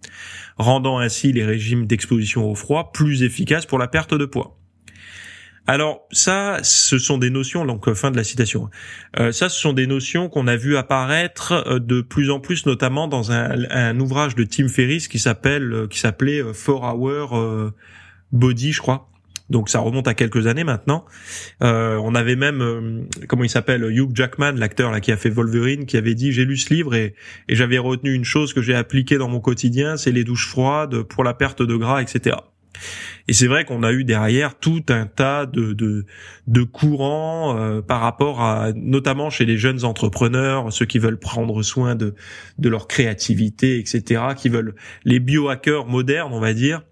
rendant 0.56 0.98
ainsi 0.98 1.32
les 1.32 1.44
régimes 1.44 1.86
d'exposition 1.86 2.50
au 2.50 2.54
froid 2.54 2.92
plus 2.92 3.22
efficaces 3.22 3.66
pour 3.66 3.78
la 3.78 3.88
perte 3.88 4.14
de 4.14 4.26
poids. 4.26 4.60
Alors 5.66 6.06
ça, 6.10 6.58
ce 6.62 6.98
sont 6.98 7.16
des 7.16 7.30
notions, 7.30 7.64
donc 7.64 7.88
euh, 7.88 7.94
fin 7.94 8.10
de 8.10 8.16
la 8.16 8.24
citation. 8.24 8.68
Euh, 9.18 9.32
ça, 9.32 9.48
ce 9.48 9.58
sont 9.58 9.72
des 9.72 9.86
notions 9.86 10.28
qu'on 10.28 10.46
a 10.46 10.56
vu 10.56 10.76
apparaître 10.76 11.52
euh, 11.66 11.78
de 11.78 12.02
plus 12.02 12.30
en 12.30 12.38
plus, 12.38 12.66
notamment 12.66 13.08
dans 13.08 13.32
un, 13.32 13.98
ouvrage 13.98 14.34
de 14.34 14.44
Tim 14.44 14.68
Ferriss 14.68 15.08
qui 15.08 15.18
s'appelle, 15.18 15.86
qui 15.88 15.98
s'appelait 15.98 16.42
Four 16.52 16.82
Hour 16.82 17.72
Body, 18.32 18.72
je 18.72 18.80
crois. 18.80 19.08
Donc 19.50 19.68
ça 19.68 19.78
remonte 19.78 20.08
à 20.08 20.14
quelques 20.14 20.46
années 20.46 20.64
maintenant. 20.64 21.04
Euh, 21.62 21.96
on 22.02 22.14
avait 22.14 22.36
même, 22.36 23.06
comment 23.28 23.44
il 23.44 23.50
s'appelle, 23.50 23.84
Hugh 23.84 24.10
Jackman, 24.14 24.52
l'acteur 24.52 24.90
là 24.90 25.00
qui 25.00 25.12
a 25.12 25.16
fait 25.16 25.30
Wolverine, 25.30 25.86
qui 25.86 25.96
avait 25.96 26.14
dit 26.14 26.32
j'ai 26.32 26.44
lu 26.44 26.56
ce 26.56 26.72
livre 26.72 26.94
et 26.94 27.14
j'avais 27.48 27.78
retenu 27.78 28.12
une 28.12 28.24
chose 28.24 28.54
que 28.54 28.62
j'ai 28.62 28.74
appliquée 28.74 29.18
dans 29.18 29.28
mon 29.28 29.40
quotidien, 29.40 29.96
c'est 29.96 30.12
les 30.12 30.24
douches 30.24 30.48
froides 30.48 31.02
pour 31.02 31.24
la 31.24 31.34
perte 31.34 31.62
de 31.62 31.76
gras, 31.76 32.00
etc. 32.00 32.36
Et 33.28 33.32
c'est 33.32 33.46
vrai 33.46 33.64
qu'on 33.64 33.82
a 33.82 33.92
eu 33.92 34.04
derrière 34.04 34.58
tout 34.58 34.84
un 34.88 35.06
tas 35.06 35.46
de 35.46 35.72
de, 35.72 36.06
de 36.46 36.62
courants 36.62 37.58
euh, 37.58 37.80
par 37.80 38.00
rapport 38.00 38.40
à 38.42 38.72
notamment 38.74 39.30
chez 39.30 39.44
les 39.44 39.56
jeunes 39.56 39.84
entrepreneurs, 39.84 40.72
ceux 40.72 40.86
qui 40.86 40.98
veulent 40.98 41.18
prendre 41.18 41.62
soin 41.62 41.94
de 41.94 42.14
de 42.58 42.68
leur 42.68 42.86
créativité, 42.86 43.78
etc., 43.78 44.22
qui 44.36 44.48
veulent 44.48 44.74
les 45.04 45.20
biohackers 45.20 45.86
modernes, 45.86 46.32
on 46.32 46.40
va 46.40 46.52
dire 46.52 46.82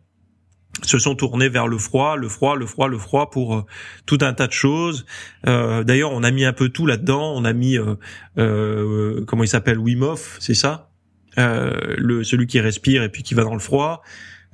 se 0.83 0.99
sont 0.99 1.15
tournés 1.15 1.49
vers 1.49 1.69
le 1.69 1.79
froid, 1.79 2.17
le 2.17 2.29
froid, 2.29 2.57
le 2.57 2.67
froid, 2.67 2.89
le 2.89 2.99
froid 2.99 3.31
pour 3.31 3.57
euh, 3.57 3.65
tout 4.07 4.19
un 4.23 4.33
tas 4.33 4.47
de 4.47 4.53
choses. 4.53 5.05
Euh, 5.47 5.85
D'ailleurs, 5.85 6.13
on 6.13 6.23
a 6.23 6.31
mis 6.31 6.45
un 6.45 6.53
peu 6.53 6.71
tout 6.71 6.87
là-dedans. 6.87 7.35
On 7.37 7.45
a 7.45 7.53
mis 7.53 7.79
euh, 7.79 7.95
euh 8.39 9.25
comment 9.27 9.45
il 9.45 9.49
s'appelle? 9.49 9.79
Wim 9.79 10.03
c'est 10.41 10.55
ça, 10.55 10.91
le 11.37 12.25
celui 12.25 12.47
qui 12.47 12.61
respire 12.61 13.03
et 13.03 13.09
puis 13.09 13.23
qui 13.23 13.35
va 13.35 13.45
dans 13.45 13.55
le 13.55 13.61
froid. 13.61 14.03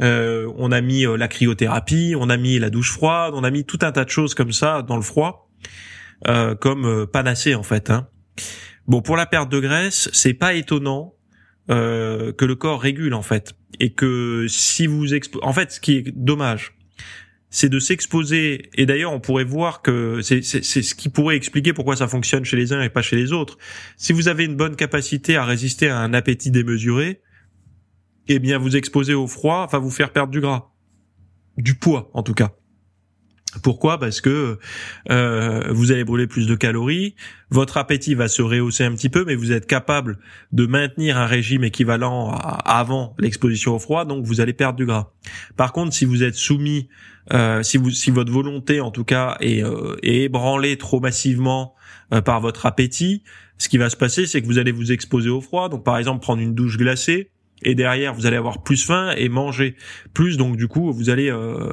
Euh, 0.00 0.50
on 0.56 0.70
a 0.72 0.80
mis 0.80 1.06
euh, 1.06 1.16
la 1.16 1.28
cryothérapie, 1.28 2.14
on 2.16 2.30
a 2.30 2.36
mis 2.36 2.58
la 2.58 2.70
douche 2.70 2.92
froide, 2.92 3.34
on 3.34 3.44
a 3.44 3.50
mis 3.50 3.64
tout 3.64 3.78
un 3.82 3.92
tas 3.92 4.04
de 4.04 4.10
choses 4.10 4.34
comme 4.34 4.52
ça 4.52 4.82
dans 4.82 4.96
le 4.96 5.02
froid, 5.02 5.50
euh, 6.26 6.54
comme 6.54 7.06
panacée 7.12 7.54
en 7.54 7.62
fait. 7.62 7.90
Hein. 7.90 8.08
Bon, 8.86 9.02
pour 9.02 9.16
la 9.16 9.26
perte 9.26 9.50
de 9.50 9.60
graisse, 9.60 10.08
c'est 10.12 10.34
pas 10.34 10.54
étonnant 10.54 11.14
que 11.68 12.44
le 12.46 12.54
corps 12.54 12.80
régule 12.80 13.12
en 13.12 13.20
fait, 13.20 13.54
et 13.78 13.92
que 13.92 14.46
si 14.48 14.86
vous 14.86 15.12
expo 15.12 15.38
en 15.42 15.52
fait, 15.52 15.72
ce 15.72 15.80
qui 15.80 15.96
est 15.96 16.12
dommage, 16.16 16.78
c'est 17.50 17.68
de 17.68 17.78
s'exposer. 17.78 18.70
Et 18.74 18.86
d'ailleurs, 18.86 19.12
on 19.12 19.20
pourrait 19.20 19.44
voir 19.44 19.82
que 19.82 20.20
c'est 20.22 20.40
ce 20.42 20.94
qui 20.94 21.10
pourrait 21.10 21.36
expliquer 21.36 21.74
pourquoi 21.74 21.96
ça 21.96 22.08
fonctionne 22.08 22.46
chez 22.46 22.56
les 22.56 22.72
uns 22.72 22.80
et 22.80 22.88
pas 22.88 23.02
chez 23.02 23.16
les 23.16 23.32
autres. 23.32 23.58
Si 23.98 24.14
vous 24.14 24.28
avez 24.28 24.46
une 24.46 24.56
bonne 24.56 24.76
capacité 24.76 25.36
à 25.36 25.44
résister 25.44 25.90
à 25.90 25.98
un 25.98 26.14
appétit 26.14 26.50
démesuré, 26.50 27.20
eh 28.28 28.38
bien 28.38 28.58
vous 28.58 28.76
exposer 28.76 29.14
au 29.14 29.26
froid 29.26 29.66
va 29.70 29.78
vous 29.78 29.90
faire 29.90 30.12
perdre 30.12 30.30
du 30.30 30.40
gras, 30.40 30.70
du 31.56 31.74
poids 31.74 32.10
en 32.14 32.22
tout 32.22 32.34
cas. 32.34 32.52
Pourquoi? 33.62 33.98
Parce 33.98 34.20
que 34.20 34.58
euh, 35.10 35.64
vous 35.70 35.90
allez 35.90 36.04
brûler 36.04 36.26
plus 36.26 36.46
de 36.46 36.54
calories, 36.54 37.14
votre 37.50 37.78
appétit 37.78 38.14
va 38.14 38.28
se 38.28 38.42
rehausser 38.42 38.84
un 38.84 38.92
petit 38.92 39.08
peu, 39.08 39.24
mais 39.24 39.34
vous 39.34 39.52
êtes 39.52 39.66
capable 39.66 40.18
de 40.52 40.66
maintenir 40.66 41.16
un 41.16 41.24
régime 41.24 41.64
équivalent 41.64 42.30
avant 42.32 43.16
l'exposition 43.18 43.74
au 43.74 43.78
froid, 43.78 44.04
donc 44.04 44.26
vous 44.26 44.42
allez 44.42 44.52
perdre 44.52 44.76
du 44.76 44.84
gras. 44.84 45.12
Par 45.56 45.72
contre, 45.72 45.94
si 45.94 46.04
vous 46.04 46.22
êtes 46.22 46.34
soumis, 46.34 46.88
euh, 47.32 47.62
si 47.62 48.10
votre 48.10 48.32
volonté 48.32 48.80
en 48.80 48.90
tout 48.90 49.04
cas 49.04 49.36
est, 49.40 49.62
euh, 49.62 49.96
est 50.02 50.24
ébranlée 50.24 50.76
trop 50.76 51.00
massivement 51.00 51.74
euh, 52.12 52.20
par 52.20 52.40
votre 52.40 52.66
appétit, 52.66 53.22
ce 53.56 53.68
qui 53.68 53.78
va 53.78 53.90
se 53.90 53.96
passer, 53.96 54.26
c'est 54.26 54.40
que 54.40 54.46
vous 54.46 54.58
allez 54.58 54.72
vous 54.72 54.92
exposer 54.92 55.30
au 55.30 55.40
froid. 55.40 55.68
Donc 55.68 55.84
par 55.84 55.98
exemple, 55.98 56.20
prendre 56.20 56.42
une 56.42 56.54
douche 56.54 56.76
glacée, 56.76 57.30
et 57.62 57.74
derrière 57.74 58.14
vous 58.14 58.26
allez 58.26 58.36
avoir 58.36 58.62
plus 58.62 58.84
faim 58.84 59.12
et 59.16 59.28
manger 59.28 59.76
plus. 60.14 60.36
Donc 60.36 60.56
du 60.56 60.68
coup 60.68 60.92
vous 60.92 61.10
allez 61.10 61.30
euh, 61.30 61.72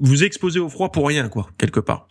vous 0.00 0.24
exposer 0.24 0.60
au 0.60 0.68
froid 0.68 0.90
pour 0.92 1.06
rien 1.06 1.28
quoi 1.28 1.48
quelque 1.58 1.80
part. 1.80 2.08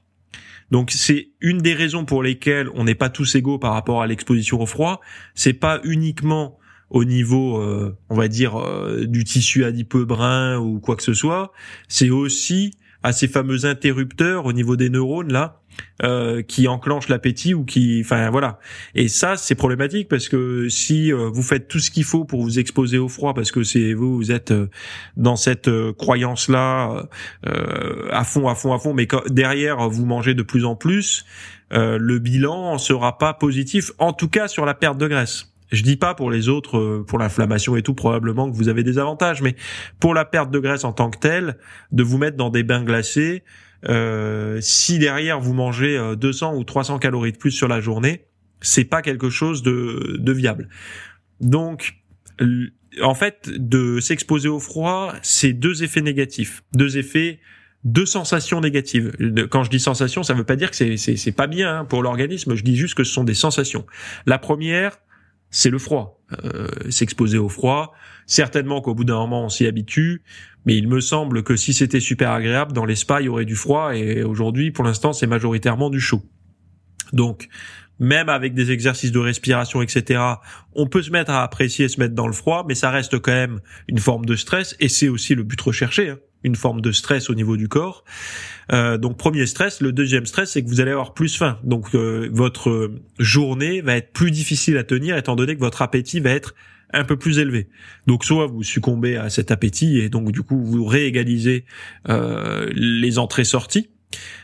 Donc 0.71 0.91
c'est 0.91 1.29
une 1.41 1.57
des 1.57 1.73
raisons 1.73 2.05
pour 2.05 2.23
lesquelles 2.23 2.69
on 2.73 2.85
n'est 2.85 2.95
pas 2.95 3.09
tous 3.09 3.35
égaux 3.35 3.59
par 3.59 3.73
rapport 3.73 4.01
à 4.01 4.07
l'exposition 4.07 4.61
au 4.61 4.65
froid, 4.65 5.01
c'est 5.35 5.53
pas 5.53 5.81
uniquement 5.83 6.57
au 6.89 7.03
niveau 7.05 7.57
euh, 7.57 7.97
on 8.09 8.15
va 8.15 8.27
dire 8.27 8.59
euh, 8.59 9.05
du 9.05 9.23
tissu 9.23 9.63
adipeux 9.63 10.05
brun 10.05 10.57
ou 10.59 10.79
quoi 10.79 10.95
que 10.95 11.03
ce 11.03 11.13
soit, 11.13 11.51
c'est 11.87 12.09
aussi 12.09 12.71
à 13.03 13.11
ces 13.13 13.27
fameux 13.27 13.65
interrupteurs 13.65 14.45
au 14.45 14.53
niveau 14.53 14.75
des 14.75 14.89
neurones 14.89 15.31
là 15.31 15.61
euh, 16.03 16.41
qui 16.41 16.67
enclenchent 16.67 17.07
l'appétit 17.09 17.53
ou 17.53 17.63
qui 17.63 18.01
enfin 18.03 18.29
voilà. 18.29 18.59
Et 18.95 19.07
ça 19.07 19.37
c'est 19.37 19.55
problématique 19.55 20.09
parce 20.09 20.29
que 20.29 20.67
si 20.69 21.11
euh, 21.11 21.29
vous 21.31 21.43
faites 21.43 21.67
tout 21.67 21.79
ce 21.79 21.91
qu'il 21.91 22.03
faut 22.03 22.25
pour 22.25 22.41
vous 22.41 22.59
exposer 22.59 22.97
au 22.97 23.07
froid 23.07 23.33
parce 23.33 23.51
que 23.51 23.63
c'est 23.63 23.93
vous 23.93 24.15
vous 24.15 24.31
êtes 24.31 24.51
euh, 24.51 24.69
dans 25.17 25.35
cette 25.35 25.69
croyance 25.93 26.49
là 26.49 27.07
à 28.11 28.23
fond 28.23 28.47
à 28.47 28.55
fond 28.55 28.73
à 28.73 28.79
fond 28.79 28.93
mais 28.93 29.07
derrière 29.29 29.89
vous 29.89 30.05
mangez 30.05 30.33
de 30.33 30.43
plus 30.43 30.65
en 30.65 30.75
plus 30.75 31.25
le 31.71 32.19
bilan 32.19 32.77
sera 32.77 33.17
pas 33.17 33.33
positif 33.33 33.91
en 33.97 34.13
tout 34.13 34.27
cas 34.27 34.47
sur 34.47 34.65
la 34.65 34.73
perte 34.73 34.97
de 34.97 35.07
graisse 35.07 35.50
je 35.71 35.83
dis 35.83 35.95
pas 35.95 36.13
pour 36.13 36.31
les 36.31 36.49
autres, 36.49 36.77
euh, 36.77 37.05
pour 37.05 37.17
l'inflammation 37.19 37.75
et 37.75 37.81
tout, 37.81 37.93
probablement 37.93 38.49
que 38.51 38.55
vous 38.55 38.69
avez 38.69 38.83
des 38.83 38.99
avantages, 38.99 39.41
mais 39.41 39.55
pour 39.99 40.13
la 40.13 40.25
perte 40.25 40.51
de 40.51 40.59
graisse 40.59 40.83
en 40.83 40.93
tant 40.93 41.09
que 41.09 41.17
telle, 41.17 41.57
de 41.91 42.03
vous 42.03 42.17
mettre 42.17 42.37
dans 42.37 42.49
des 42.49 42.63
bains 42.63 42.83
glacés, 42.83 43.43
euh, 43.89 44.59
si 44.61 44.99
derrière 44.99 45.39
vous 45.39 45.53
mangez 45.53 45.99
200 46.17 46.53
euh, 46.53 46.57
ou 46.57 46.63
300 46.63 46.99
calories 46.99 47.31
de 47.31 47.37
plus 47.37 47.51
sur 47.51 47.67
la 47.67 47.79
journée, 47.79 48.25
c'est 48.61 48.83
pas 48.83 49.01
quelque 49.01 49.29
chose 49.29 49.63
de, 49.63 50.17
de 50.19 50.31
viable. 50.31 50.69
Donc, 51.39 51.95
en 53.01 53.15
fait, 53.15 53.49
de 53.49 53.99
s'exposer 53.99 54.49
au 54.49 54.59
froid, 54.59 55.13
c'est 55.23 55.53
deux 55.53 55.83
effets 55.83 56.01
négatifs, 56.01 56.63
deux 56.73 56.97
effets 56.97 57.39
deux 57.83 58.05
sensations 58.05 58.61
négatives. 58.61 59.11
Quand 59.49 59.63
je 59.63 59.71
dis 59.71 59.79
sensations, 59.79 60.21
ça 60.21 60.35
veut 60.35 60.43
pas 60.43 60.55
dire 60.55 60.69
que 60.69 60.75
c'est 60.75 60.97
c'est 60.97 61.31
pas 61.31 61.47
bien 61.47 61.79
hein, 61.79 61.85
pour 61.85 62.03
l'organisme. 62.03 62.53
Je 62.55 62.63
dis 62.63 62.75
juste 62.75 62.93
que 62.93 63.03
ce 63.03 63.11
sont 63.11 63.23
des 63.23 63.33
sensations. 63.33 63.87
La 64.27 64.37
première, 64.37 64.99
c'est 65.51 65.69
le 65.69 65.77
froid. 65.77 66.21
Euh, 66.45 66.67
s'exposer 66.89 67.37
au 67.37 67.49
froid, 67.49 67.93
certainement 68.25 68.79
qu'au 68.79 68.95
bout 68.95 69.03
d'un 69.03 69.17
moment 69.17 69.43
on 69.45 69.49
s'y 69.49 69.67
habitue, 69.67 70.23
mais 70.65 70.77
il 70.77 70.87
me 70.87 71.01
semble 71.01 71.43
que 71.43 71.57
si 71.57 71.73
c'était 71.73 71.99
super 71.99 72.31
agréable, 72.31 72.71
dans 72.71 72.85
les 72.85 72.95
spas 72.95 73.19
il 73.19 73.25
y 73.25 73.29
aurait 73.29 73.43
du 73.43 73.55
froid, 73.55 73.93
et 73.93 74.23
aujourd'hui 74.23 74.71
pour 74.71 74.85
l'instant 74.85 75.11
c'est 75.11 75.27
majoritairement 75.27 75.89
du 75.89 75.99
chaud. 75.99 76.23
Donc 77.11 77.49
même 78.01 78.27
avec 78.27 78.53
des 78.53 78.71
exercices 78.71 79.11
de 79.13 79.19
respiration, 79.19 79.81
etc., 79.81 80.19
on 80.73 80.87
peut 80.87 81.03
se 81.03 81.11
mettre 81.11 81.31
à 81.31 81.43
apprécier 81.43 81.87
se 81.87 81.99
mettre 81.99 82.15
dans 82.15 82.27
le 82.27 82.33
froid, 82.33 82.65
mais 82.67 82.75
ça 82.75 82.89
reste 82.89 83.19
quand 83.19 83.31
même 83.31 83.61
une 83.87 83.99
forme 83.99 84.25
de 84.25 84.35
stress, 84.35 84.75
et 84.79 84.89
c'est 84.89 85.07
aussi 85.07 85.35
le 85.35 85.43
but 85.43 85.61
recherché. 85.61 86.09
Hein 86.09 86.17
une 86.43 86.55
forme 86.55 86.81
de 86.81 86.91
stress 86.91 87.29
au 87.29 87.35
niveau 87.35 87.57
du 87.57 87.67
corps. 87.67 88.03
Euh, 88.71 88.97
donc 88.97 89.17
premier 89.17 89.45
stress, 89.45 89.79
le 89.79 89.91
deuxième 89.91 90.25
stress, 90.25 90.51
c'est 90.51 90.63
que 90.63 90.67
vous 90.67 90.81
allez 90.81 90.89
avoir 90.89 91.13
plus 91.13 91.37
faim. 91.37 91.59
Donc 91.63 91.93
euh, 91.93 92.29
votre 92.31 92.91
journée 93.19 93.81
va 93.81 93.95
être 93.95 94.11
plus 94.11 94.31
difficile 94.31 94.77
à 94.77 94.83
tenir 94.83 95.17
étant 95.17 95.35
donné 95.35 95.55
que 95.55 95.59
votre 95.59 95.83
appétit 95.83 96.19
va 96.19 96.31
être 96.31 96.55
un 96.93 97.03
peu 97.03 97.15
plus 97.15 97.39
élevé. 97.39 97.69
Donc 98.07 98.25
soit 98.25 98.47
vous 98.47 98.63
succombez 98.63 99.17
à 99.17 99.29
cet 99.29 99.51
appétit 99.51 99.99
et 99.99 100.09
donc 100.09 100.31
du 100.31 100.41
coup 100.41 100.61
vous 100.61 100.85
réégalisez 100.85 101.65
euh, 102.09 102.67
les 102.73 103.17
entrées-sorties, 103.17 103.90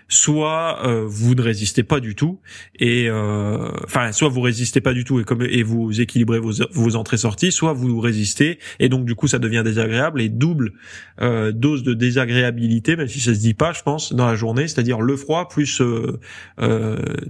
soit 0.07 0.85
euh, 0.85 1.05
vous 1.05 1.35
ne 1.35 1.41
résistez 1.41 1.83
pas 1.83 1.99
du 1.99 2.15
tout 2.15 2.39
et 2.79 3.09
euh, 3.09 3.69
enfin 3.83 4.11
soit 4.11 4.29
vous 4.29 4.41
résistez 4.41 4.79
pas 4.79 4.93
du 4.93 5.03
tout 5.03 5.19
et 5.19 5.23
comme 5.23 5.41
et 5.41 5.63
vous 5.63 5.99
équilibrez 5.99 6.39
vos, 6.39 6.53
vos 6.71 6.95
entrées 6.95 7.17
sorties 7.17 7.51
soit 7.51 7.73
vous 7.73 7.99
résistez 7.99 8.59
et 8.79 8.89
donc 8.89 9.05
du 9.05 9.15
coup 9.15 9.27
ça 9.27 9.39
devient 9.39 9.63
désagréable 9.65 10.21
et 10.21 10.29
double 10.29 10.73
euh, 11.21 11.51
dose 11.51 11.83
de 11.83 11.93
désagréabilité 11.93 12.95
même 12.95 13.07
si 13.07 13.19
ça 13.19 13.33
se 13.33 13.39
dit 13.39 13.53
pas 13.53 13.73
je 13.73 13.81
pense 13.81 14.13
dans 14.13 14.25
la 14.25 14.35
journée 14.35 14.67
c'est-à-dire 14.67 15.01
le 15.01 15.15
froid 15.17 15.47
plus 15.49 15.81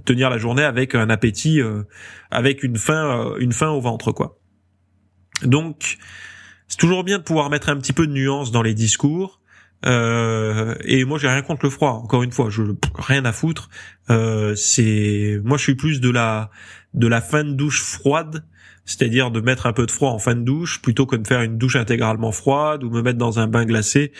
tenir 0.04 0.30
la 0.30 0.38
journée 0.38 0.62
avec 0.62 0.94
un 0.94 1.10
appétit 1.10 1.60
avec 2.30 2.62
une 2.62 2.76
faim 2.76 3.34
une 3.38 3.52
faim 3.52 3.70
au 3.70 3.80
ventre 3.80 4.12
quoi. 4.12 4.38
Donc 5.42 5.98
c'est 6.68 6.78
toujours 6.78 7.02
bien 7.02 7.18
de 7.18 7.22
pouvoir 7.22 7.50
mettre 7.50 7.68
un 7.70 7.76
petit 7.76 7.92
peu 7.92 8.06
de 8.06 8.12
nuance 8.12 8.52
dans 8.52 8.62
les 8.62 8.74
discours 8.74 9.40
euh, 9.86 10.74
et 10.84 11.04
moi 11.04 11.18
j'ai 11.18 11.28
rien 11.28 11.42
contre 11.42 11.64
le 11.64 11.70
froid. 11.70 11.92
Encore 11.92 12.22
une 12.22 12.32
fois, 12.32 12.50
je 12.50 12.62
rien 12.96 13.24
à 13.24 13.32
foutre. 13.32 13.68
Euh, 14.10 14.54
c'est 14.54 15.40
moi 15.44 15.56
je 15.56 15.62
suis 15.62 15.74
plus 15.74 16.00
de 16.00 16.10
la 16.10 16.50
de 16.94 17.06
la 17.06 17.20
fin 17.20 17.44
de 17.44 17.52
douche 17.52 17.82
froide, 17.82 18.44
c'est-à-dire 18.84 19.30
de 19.30 19.40
mettre 19.40 19.66
un 19.66 19.72
peu 19.72 19.86
de 19.86 19.90
froid 19.90 20.10
en 20.10 20.18
fin 20.18 20.34
de 20.34 20.42
douche 20.42 20.82
plutôt 20.82 21.06
que 21.06 21.16
de 21.16 21.26
faire 21.26 21.42
une 21.42 21.58
douche 21.58 21.76
intégralement 21.76 22.32
froide 22.32 22.82
ou 22.82 22.90
me 22.90 23.02
mettre 23.02 23.18
dans 23.18 23.38
un 23.38 23.46
bain 23.46 23.64
glacé. 23.64 24.12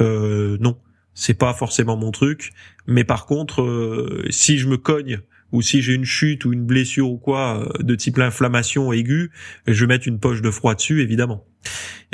Euh, 0.00 0.56
non. 0.60 0.78
c'est 1.14 1.34
pas 1.34 1.54
forcément 1.54 1.96
mon 1.96 2.10
truc. 2.10 2.52
Mais 2.86 3.04
par 3.04 3.26
contre, 3.26 4.24
si 4.30 4.58
je 4.58 4.68
me 4.68 4.76
cogne 4.76 5.20
ou 5.54 5.62
si 5.62 5.80
j'ai 5.80 5.94
une 5.94 6.04
chute 6.04 6.44
ou 6.44 6.52
une 6.52 6.64
blessure 6.64 7.08
ou 7.08 7.16
quoi 7.16 7.68
de 7.80 7.94
type 7.94 8.18
inflammation 8.18 8.92
aiguë, 8.92 9.30
je 9.66 9.80
vais 9.80 9.86
mettre 9.86 10.08
une 10.08 10.18
poche 10.18 10.42
de 10.42 10.50
froid 10.50 10.74
dessus, 10.74 11.00
évidemment. 11.00 11.46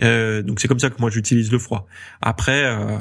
Euh, 0.02 0.42
donc 0.42 0.60
c'est 0.60 0.68
comme 0.68 0.78
ça 0.78 0.90
que 0.90 1.00
moi 1.00 1.10
j'utilise 1.10 1.50
le 1.52 1.58
froid. 1.58 1.86
Après, 2.22 2.64
euh, 2.64 2.96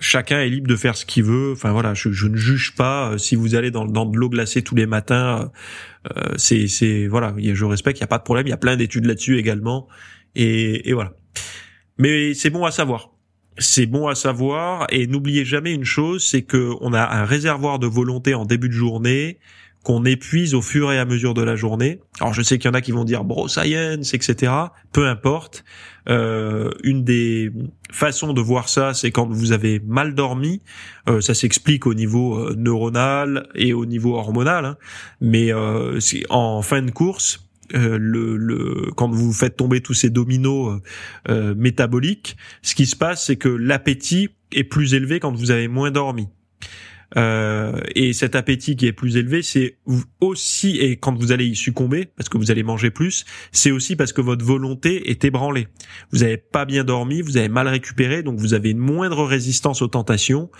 chacun 0.00 0.40
est 0.40 0.48
libre 0.48 0.68
de 0.68 0.76
faire 0.76 0.96
ce 0.96 1.04
qu'il 1.04 1.24
veut. 1.24 1.52
Enfin 1.52 1.72
voilà, 1.72 1.94
je, 1.94 2.10
je, 2.10 2.26
ne 2.26 2.36
juge 2.36 2.74
pas. 2.76 3.12
Euh, 3.12 3.18
si 3.18 3.36
vous 3.36 3.54
allez 3.54 3.70
dans, 3.70 3.84
dans 3.84 4.06
de 4.06 4.16
l'eau 4.16 4.28
glacée 4.28 4.62
tous 4.62 4.74
les 4.74 4.86
matins, 4.86 5.50
euh, 6.16 6.34
c'est 6.36 6.68
c'est 6.68 7.06
voilà, 7.06 7.34
je 7.38 7.64
respecte. 7.64 7.98
Il 7.98 8.02
y 8.02 8.04
a 8.04 8.08
pas 8.08 8.18
de 8.18 8.24
problème. 8.24 8.46
Il 8.46 8.50
y 8.50 8.54
a 8.54 8.58
plein 8.58 8.76
d'études 8.76 9.04
là-dessus 9.04 9.38
également. 9.38 9.88
Et, 10.34 10.88
et 10.88 10.92
voilà. 10.92 11.12
Mais 11.98 12.34
c'est 12.34 12.50
bon 12.50 12.64
à 12.64 12.70
savoir. 12.70 13.10
C'est 13.58 13.86
bon 13.86 14.06
à 14.06 14.14
savoir. 14.14 14.86
Et 14.90 15.06
n'oubliez 15.06 15.44
jamais 15.44 15.74
une 15.74 15.84
chose, 15.84 16.24
c'est 16.24 16.42
que 16.42 16.72
on 16.80 16.92
a 16.92 17.02
un 17.02 17.24
réservoir 17.24 17.78
de 17.78 17.86
volonté 17.86 18.34
en 18.34 18.44
début 18.44 18.68
de 18.68 18.74
journée 18.74 19.38
qu'on 19.84 20.04
épuise 20.04 20.54
au 20.54 20.62
fur 20.62 20.92
et 20.92 20.98
à 20.98 21.04
mesure 21.04 21.34
de 21.34 21.42
la 21.42 21.56
journée. 21.56 22.00
Alors 22.20 22.34
je 22.34 22.42
sais 22.42 22.58
qu'il 22.58 22.68
y 22.68 22.70
en 22.70 22.74
a 22.74 22.80
qui 22.80 22.92
vont 22.92 23.04
dire 23.04 23.24
bro 23.24 23.48
science, 23.48 24.14
etc. 24.14 24.52
Peu 24.92 25.06
importe. 25.06 25.64
Euh, 26.08 26.70
une 26.84 27.04
des 27.04 27.52
façons 27.90 28.32
de 28.32 28.40
voir 28.40 28.70
ça, 28.70 28.94
c'est 28.94 29.10
quand 29.10 29.28
vous 29.28 29.52
avez 29.52 29.80
mal 29.80 30.14
dormi. 30.14 30.62
Euh, 31.08 31.20
ça 31.20 31.34
s'explique 31.34 31.86
au 31.86 31.94
niveau 31.94 32.38
euh, 32.38 32.54
neuronal 32.56 33.46
et 33.54 33.72
au 33.72 33.84
niveau 33.84 34.16
hormonal. 34.16 34.64
Hein. 34.64 34.76
Mais 35.20 35.52
euh, 35.52 35.98
en 36.30 36.62
fin 36.62 36.80
de 36.82 36.90
course, 36.90 37.48
euh, 37.74 37.98
le, 38.00 38.36
le, 38.36 38.90
quand 38.96 39.10
vous 39.10 39.32
faites 39.32 39.56
tomber 39.56 39.80
tous 39.80 39.94
ces 39.94 40.10
dominos 40.10 40.80
euh, 41.28 41.54
métaboliques, 41.54 42.36
ce 42.62 42.74
qui 42.74 42.86
se 42.86 42.96
passe, 42.96 43.26
c'est 43.26 43.36
que 43.36 43.48
l'appétit 43.48 44.30
est 44.52 44.64
plus 44.64 44.94
élevé 44.94 45.20
quand 45.20 45.32
vous 45.32 45.50
avez 45.50 45.68
moins 45.68 45.90
dormi. 45.90 46.28
Euh, 47.16 47.80
et 47.94 48.12
cet 48.12 48.34
appétit 48.34 48.76
qui 48.76 48.86
est 48.86 48.92
plus 48.92 49.16
élevé, 49.16 49.42
c'est 49.42 49.78
aussi, 50.20 50.76
et 50.78 50.96
quand 50.96 51.14
vous 51.14 51.32
allez 51.32 51.46
y 51.46 51.56
succomber, 51.56 52.06
parce 52.16 52.28
que 52.28 52.36
vous 52.36 52.50
allez 52.50 52.62
manger 52.62 52.90
plus, 52.90 53.24
c'est 53.52 53.70
aussi 53.70 53.96
parce 53.96 54.12
que 54.12 54.20
votre 54.20 54.44
volonté 54.44 55.10
est 55.10 55.24
ébranlée. 55.24 55.68
Vous 56.12 56.18
n'avez 56.18 56.36
pas 56.36 56.64
bien 56.64 56.84
dormi, 56.84 57.22
vous 57.22 57.36
avez 57.36 57.48
mal 57.48 57.68
récupéré, 57.68 58.22
donc 58.22 58.38
vous 58.38 58.54
avez 58.54 58.70
une 58.70 58.78
moindre 58.78 59.24
résistance 59.24 59.82
aux 59.82 59.88
tentations. 59.88 60.50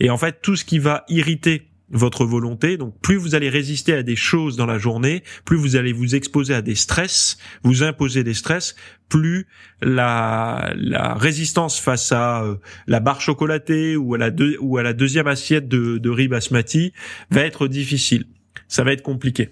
Et 0.00 0.10
en 0.10 0.16
fait, 0.16 0.40
tout 0.40 0.56
ce 0.56 0.64
qui 0.64 0.78
va 0.78 1.04
irriter 1.08 1.68
votre 1.90 2.24
volonté. 2.24 2.76
Donc 2.76 3.00
plus 3.00 3.16
vous 3.16 3.34
allez 3.34 3.48
résister 3.48 3.94
à 3.94 4.02
des 4.02 4.16
choses 4.16 4.56
dans 4.56 4.66
la 4.66 4.78
journée, 4.78 5.22
plus 5.44 5.56
vous 5.56 5.76
allez 5.76 5.92
vous 5.92 6.14
exposer 6.14 6.54
à 6.54 6.62
des 6.62 6.74
stress, 6.74 7.38
vous 7.62 7.82
imposer 7.82 8.24
des 8.24 8.34
stress, 8.34 8.76
plus 9.08 9.46
la, 9.80 10.72
la 10.76 11.14
résistance 11.14 11.78
face 11.80 12.12
à 12.12 12.42
euh, 12.42 12.56
la 12.86 13.00
barre 13.00 13.20
chocolatée 13.20 13.96
ou 13.96 14.14
à 14.14 14.18
la, 14.18 14.30
ou 14.60 14.78
à 14.78 14.82
la 14.82 14.92
deuxième 14.92 15.26
assiette 15.26 15.68
de, 15.68 15.98
de 15.98 16.10
riz 16.10 16.28
basmati 16.28 16.92
va 17.30 17.42
être 17.42 17.68
difficile. 17.68 18.26
Ça 18.68 18.84
va 18.84 18.92
être 18.92 19.02
compliqué. 19.02 19.50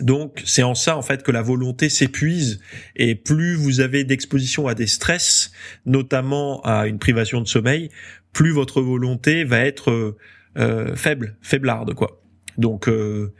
Donc 0.00 0.42
c'est 0.44 0.62
en 0.62 0.74
ça 0.74 0.96
en 0.96 1.02
fait 1.02 1.22
que 1.22 1.32
la 1.32 1.40
volonté 1.40 1.88
s'épuise 1.88 2.60
et 2.96 3.14
plus 3.14 3.54
vous 3.54 3.80
avez 3.80 4.04
d'exposition 4.04 4.68
à 4.68 4.74
des 4.74 4.86
stress, 4.86 5.52
notamment 5.86 6.60
à 6.62 6.86
une 6.86 6.98
privation 6.98 7.40
de 7.40 7.48
sommeil, 7.48 7.88
plus 8.32 8.50
votre 8.50 8.82
volonté 8.82 9.44
va 9.44 9.60
être 9.60 9.90
euh, 9.90 10.16
faible, 10.94 11.36
faiblarde 11.42 11.94
quoi. 11.94 12.20
Donc 12.58 12.88
euh, 12.88 13.32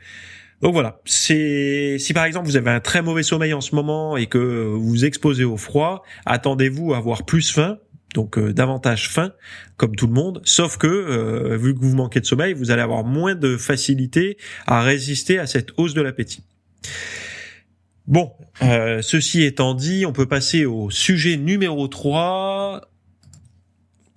donc 0.61 0.73
voilà, 0.73 1.01
si 1.05 1.99
par 2.15 2.25
exemple 2.25 2.47
vous 2.47 2.57
avez 2.57 2.71
un 2.71 2.79
très 2.79 3.01
mauvais 3.01 3.23
sommeil 3.23 3.53
en 3.53 3.61
ce 3.61 3.75
moment 3.75 4.17
et 4.17 4.25
que 4.25 4.39
vous 4.39 4.89
vous 4.89 5.05
exposez 5.05 5.43
au 5.43 5.57
froid, 5.57 6.03
attendez-vous 6.25 6.93
à 6.93 6.97
avoir 6.97 7.25
plus 7.25 7.51
faim, 7.51 7.77
donc 8.15 8.39
euh, 8.39 8.53
davantage 8.53 9.09
faim, 9.09 9.33
comme 9.75 9.95
tout 9.95 10.07
le 10.07 10.13
monde, 10.13 10.41
sauf 10.45 10.77
que 10.77 11.55
vu 11.57 11.75
que 11.75 11.79
vous 11.79 11.95
manquez 11.95 12.21
de 12.21 12.25
sommeil, 12.25 12.53
vous 12.53 12.71
allez 12.71 12.81
avoir 12.81 13.03
moins 13.03 13.35
de 13.35 13.55
facilité 13.55 14.37
à 14.65 14.81
résister 14.81 15.37
à 15.37 15.45
cette 15.45 15.69
hausse 15.77 15.93
de 15.93 16.01
l'appétit. 16.01 16.43
Bon, 18.07 18.31
ceci 19.01 19.43
étant 19.43 19.75
dit, 19.75 20.07
on 20.07 20.13
peut 20.13 20.25
passer 20.25 20.65
au 20.65 20.89
sujet 20.89 21.37
numéro 21.37 21.87
3, 21.87 22.81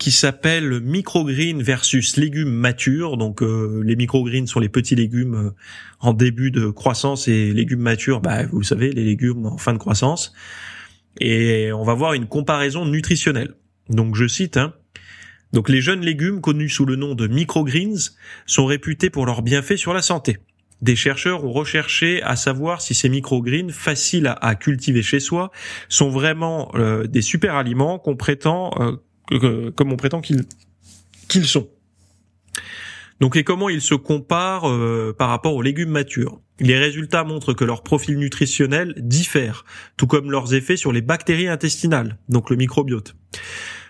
qui 0.01 0.13
s'appelle 0.13 0.81
microgreen 0.81 1.63
versus 1.63 2.17
légumes 2.17 2.51
matures. 2.51 3.19
Donc 3.19 3.43
euh, 3.43 3.83
les 3.85 3.97
microgreens 3.97 4.47
sont 4.47 4.59
les 4.59 4.71
petits 4.71 4.97
légumes 4.97 5.35
euh, 5.35 5.51
en 6.01 6.15
début 6.15 6.51
de 6.51 6.71
croissance 6.71 7.29
et 7.29 7.53
légumes 7.53 7.83
matures, 7.83 8.23
bah, 8.23 8.47
vous 8.47 8.63
savez, 8.63 8.91
les 8.93 9.05
légumes 9.05 9.45
en 9.45 9.59
fin 9.59 9.75
de 9.75 9.79
croissance. 9.79 10.33
Et 11.21 11.71
on 11.73 11.85
va 11.85 11.93
voir 11.93 12.15
une 12.15 12.27
comparaison 12.27 12.87
nutritionnelle. 12.87 13.53
Donc 13.91 14.17
je 14.17 14.27
cite, 14.27 14.57
hein, 14.57 14.73
donc 15.53 15.69
les 15.69 15.83
jeunes 15.83 16.01
légumes 16.01 16.41
connus 16.41 16.71
sous 16.71 16.87
le 16.87 16.97
nom 16.97 17.15
de 17.15 17.27
microgreens 17.27 18.13
sont 18.47 18.65
réputés 18.65 19.11
pour 19.11 19.27
leurs 19.27 19.43
bienfaits 19.43 19.77
sur 19.77 19.93
la 19.93 20.01
santé. 20.01 20.39
Des 20.81 20.97
chercheurs 20.97 21.45
ont 21.45 21.53
recherché 21.53 22.23
à 22.23 22.37
savoir 22.37 22.81
si 22.81 22.95
ces 22.95 23.11
microgreens, 23.11 23.69
faciles 23.69 24.35
à, 24.41 24.55
cultiver 24.55 25.03
chez 25.03 25.21
soi, 25.21 25.51
sont 25.91 26.09
vraiment 26.09 26.73
euh, 26.75 27.07
des 27.07 27.21
super 27.21 27.57
aliments 27.57 27.99
qu'on 27.99 28.17
prétend 28.17 28.71
comme 29.31 29.93
on 29.93 29.97
prétend 29.97 30.21
qu'ils 30.21 30.45
qu'ils 31.29 31.47
sont. 31.47 31.69
Donc 33.21 33.37
et 33.37 33.45
comment 33.45 33.69
ils 33.69 33.83
se 33.83 33.95
comparent 33.95 34.69
euh, 34.69 35.15
par 35.17 35.29
rapport 35.29 35.55
aux 35.55 35.63
légumes 35.63 35.91
matures? 35.91 36.41
Les 36.59 36.79
résultats 36.79 37.25
montrent 37.25 37.53
que 37.53 37.65
leur 37.65 37.83
profil 37.83 38.19
nutritionnel 38.19 38.95
diffère, 38.97 39.65
tout 39.97 40.07
comme 40.07 40.31
leurs 40.31 40.55
effets 40.55 40.77
sur 40.77 40.93
les 40.93 41.03
bactéries 41.03 41.49
intestinales, 41.49 42.19
donc 42.29 42.51
le 42.51 42.57
microbiote. 42.57 43.15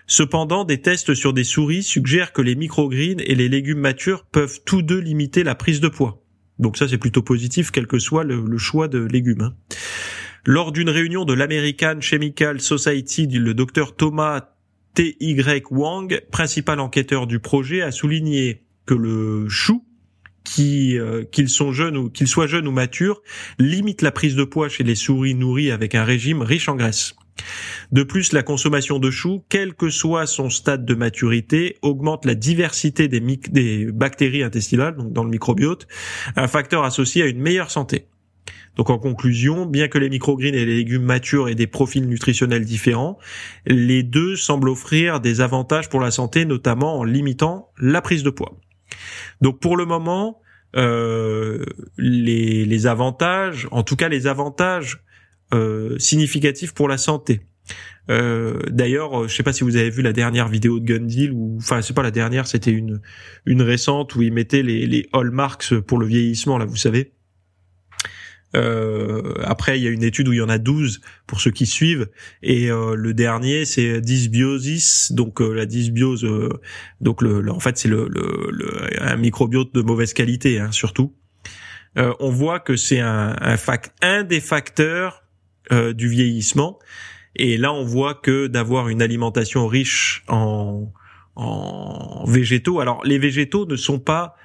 Cependant, 0.07 0.65
des 0.65 0.81
tests 0.81 1.13
sur 1.13 1.31
des 1.31 1.45
souris 1.45 1.83
suggèrent 1.83 2.33
que 2.33 2.41
les 2.41 2.55
microgreens 2.55 3.19
et 3.19 3.35
les 3.35 3.47
légumes 3.47 3.79
matures 3.79 4.25
peuvent 4.25 4.59
tous 4.65 4.81
deux 4.81 4.99
limiter 4.99 5.43
la 5.43 5.55
prise 5.55 5.79
de 5.79 5.87
poids. 5.87 6.21
Donc 6.59 6.77
ça 6.77 6.87
c'est 6.87 6.97
plutôt 6.97 7.23
positif, 7.23 7.71
quel 7.71 7.87
que 7.87 7.99
soit 7.99 8.25
le, 8.25 8.57
choix 8.57 8.89
de 8.89 8.99
légumes. 8.99 9.41
Hein. 9.41 9.55
Lors 10.45 10.71
d'une 10.71 10.89
réunion 10.89 11.23
de 11.23 11.33
l'American 11.33 12.01
Chemical 12.01 12.59
Society, 12.59 13.27
le 13.27 13.53
docteur 13.53 13.95
Thomas 13.95 14.41
T.Y. 14.93 15.65
Wang, 15.71 16.21
principal 16.31 16.79
enquêteur 16.79 17.27
du 17.27 17.39
projet, 17.39 17.81
a 17.81 17.91
souligné 17.91 18.63
que 18.85 18.93
le 18.93 19.47
chou, 19.47 19.85
qui 20.43 20.97
euh, 20.97 21.23
qu'ils 21.23 21.49
ou 21.97 22.09
qu'ils 22.09 22.27
soient 22.27 22.47
jeunes 22.47 22.67
ou 22.67 22.71
matures, 22.71 23.21
limite 23.59 24.01
la 24.01 24.11
prise 24.11 24.35
de 24.35 24.43
poids 24.43 24.69
chez 24.69 24.83
les 24.83 24.95
souris 24.95 25.35
nourries 25.35 25.71
avec 25.71 25.95
un 25.95 26.03
régime 26.03 26.41
riche 26.41 26.67
en 26.67 26.75
graisse. 26.75 27.15
De 27.91 28.03
plus, 28.03 28.33
la 28.33 28.43
consommation 28.43 28.99
de 28.99 29.09
chou, 29.09 29.43
quel 29.49 29.73
que 29.73 29.89
soit 29.89 30.27
son 30.27 30.49
stade 30.49 30.85
de 30.85 30.95
maturité, 30.95 31.77
augmente 31.81 32.25
la 32.25 32.35
diversité 32.35 33.07
des, 33.07 33.19
des 33.19 33.91
bactéries 33.91 34.43
intestinales, 34.43 34.95
donc 34.95 35.13
dans 35.13 35.23
le 35.23 35.29
microbiote, 35.29 35.87
un 36.35 36.47
facteur 36.47 36.83
associé 36.83 37.23
à 37.23 37.27
une 37.27 37.39
meilleure 37.39 37.71
santé. 37.71 38.07
Donc 38.75 38.89
en 38.89 38.97
conclusion, 38.97 39.65
bien 39.65 39.87
que 39.87 39.97
les 39.97 40.09
microgreens 40.09 40.53
et 40.53 40.65
les 40.65 40.77
légumes 40.77 41.03
matures 41.03 41.49
aient 41.49 41.55
des 41.55 41.67
profils 41.67 42.07
nutritionnels 42.07 42.65
différents, 42.65 43.17
les 43.65 44.03
deux 44.03 44.35
semblent 44.35 44.69
offrir 44.69 45.19
des 45.19 45.41
avantages 45.41 45.89
pour 45.89 45.99
la 45.99 46.11
santé, 46.11 46.45
notamment 46.45 46.99
en 46.99 47.03
limitant 47.03 47.69
la 47.77 48.01
prise 48.01 48.23
de 48.23 48.29
poids. 48.29 48.57
Donc 49.41 49.59
pour 49.59 49.75
le 49.75 49.85
moment, 49.85 50.41
euh, 50.75 51.65
les, 51.97 52.87
avantages, 52.87 53.67
en 53.71 53.83
tout 53.83 53.95
cas 53.95 54.07
les 54.07 54.27
avantages 54.27 55.03
euh, 55.53 55.97
significatifs 55.99 56.73
pour 56.73 56.87
la 56.87 56.97
santé. 56.97 57.41
Euh, 58.09 58.59
D'ailleurs, 58.69 59.27
je 59.27 59.35
sais 59.35 59.43
pas 59.43 59.53
si 59.53 59.63
vous 59.63 59.75
avez 59.75 59.89
vu 59.89 60.01
la 60.01 60.13
dernière 60.13 60.47
vidéo 60.47 60.79
de 60.79 60.85
Gundil 60.85 61.31
ou 61.31 61.57
enfin 61.57 61.81
c'est 61.81 61.93
pas 61.93 62.03
la 62.03 62.11
dernière, 62.11 62.47
c'était 62.47 62.71
une 62.71 63.01
une 63.45 63.61
récente 63.61 64.15
où 64.15 64.21
il 64.21 64.33
mettait 64.33 64.63
les 64.63 64.87
les 64.87 65.07
hallmarks 65.13 65.79
pour 65.81 65.99
le 65.99 66.07
vieillissement 66.07 66.57
là, 66.57 66.65
vous 66.65 66.77
savez. 66.77 67.13
Euh, 68.55 69.33
après, 69.43 69.79
il 69.79 69.83
y 69.83 69.87
a 69.87 69.91
une 69.91 70.03
étude 70.03 70.27
où 70.27 70.33
il 70.33 70.37
y 70.37 70.41
en 70.41 70.49
a 70.49 70.57
12 70.57 71.01
pour 71.27 71.41
ceux 71.41 71.51
qui 71.51 71.65
suivent. 71.65 72.09
Et 72.43 72.69
euh, 72.69 72.95
le 72.95 73.13
dernier, 73.13 73.65
c'est 73.65 74.01
dysbiosis. 74.01 75.11
Donc 75.11 75.41
euh, 75.41 75.53
la 75.53 75.65
dysbiose, 75.65 76.27
donc 76.99 77.21
le, 77.21 77.49
en 77.51 77.59
fait, 77.59 77.77
c'est 77.77 77.87
le, 77.87 78.07
le, 78.09 79.01
un 79.01 79.15
microbiote 79.17 79.73
de 79.73 79.81
mauvaise 79.81 80.13
qualité, 80.13 80.59
hein, 80.59 80.71
surtout. 80.71 81.13
on 81.95 82.29
voit 82.29 82.59
que 82.59 82.75
c'est 82.75 82.99
un, 82.99 83.35
un, 83.39 83.57
fac, 83.57 83.91
un 84.01 84.23
des 84.23 84.41
facteurs 84.41 85.23
du 85.71 86.09
vieillissement. 86.09 86.79
Et 87.35 87.57
là, 87.57 87.71
on 87.71 87.85
voit 87.85 88.13
que 88.15 88.47
d'avoir 88.47 88.89
une 88.89 89.01
alimentation 89.01 89.65
riche 89.65 90.23
en, 90.27 90.91
en 91.35 92.25
végétaux. 92.25 92.81
Alors, 92.81 93.01
les 93.05 93.19
végétaux 93.19 93.65
ne 93.65 93.77
sont 93.77 93.99
pas 93.99 94.35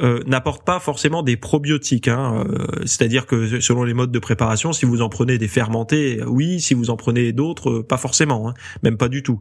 euh, 0.00 0.22
n'apporte 0.26 0.64
pas 0.64 0.80
forcément 0.80 1.22
des 1.22 1.36
probiotiques. 1.36 2.08
Hein. 2.08 2.44
Euh, 2.48 2.66
c'est-à-dire 2.86 3.26
que 3.26 3.60
selon 3.60 3.84
les 3.84 3.92
modes 3.92 4.10
de 4.10 4.18
préparation, 4.18 4.72
si 4.72 4.86
vous 4.86 5.02
en 5.02 5.10
prenez 5.10 5.36
des 5.36 5.48
fermentés, 5.48 6.22
oui. 6.26 6.60
Si 6.60 6.72
vous 6.72 6.88
en 6.88 6.96
prenez 6.96 7.32
d'autres, 7.32 7.80
pas 7.80 7.98
forcément, 7.98 8.48
hein. 8.48 8.54
même 8.82 8.96
pas 8.96 9.08
du 9.08 9.22
tout. 9.22 9.40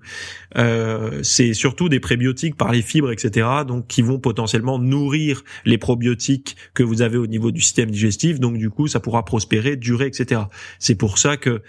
Euh, 0.58 1.22
c'est 1.24 1.54
surtout 1.54 1.88
des 1.88 2.02
prébiotiques 2.02 2.58
par 2.58 2.72
les 2.72 2.82
fibres, 2.82 3.12
etc. 3.12 3.48
Donc 3.66 3.88
qui 3.88 4.02
vont 4.02 4.20
potentiellement 4.20 4.78
nourrir 4.78 5.44
les 5.66 5.78
probiotiques 5.78 6.58
que 6.74 6.84
vous 6.84 7.02
avez 7.02 7.18
au 7.18 7.28
niveau 7.28 7.52
du 7.52 7.62
système 7.62 7.90
digestif. 7.90 8.40
Donc 8.40 8.58
du 8.58 8.70
coup, 8.70 8.88
ça 8.88 9.00
pourra 9.00 9.24
prospérer, 9.24 9.78
durer, 9.78 10.08
etc. 10.08 10.42
C'est 10.80 10.96
pour 10.96 11.18
ça 11.18 11.38
que 11.38 11.62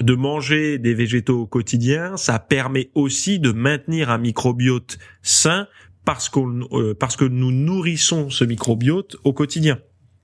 de 0.00 0.14
manger 0.14 0.78
des 0.78 0.94
végétaux 0.94 1.42
au 1.42 1.46
quotidien, 1.46 2.16
ça 2.16 2.38
permet 2.38 2.90
aussi 2.94 3.38
de 3.38 3.52
maintenir 3.52 4.10
un 4.10 4.18
microbiote 4.18 4.98
sain 5.22 5.68
parce 6.04 6.28
qu'on 6.28 6.68
parce 6.98 7.16
que 7.16 7.24
nous 7.24 7.50
nourrissons 7.50 8.30
ce 8.30 8.44
microbiote 8.44 9.16
au 9.24 9.32
quotidien. 9.32 9.78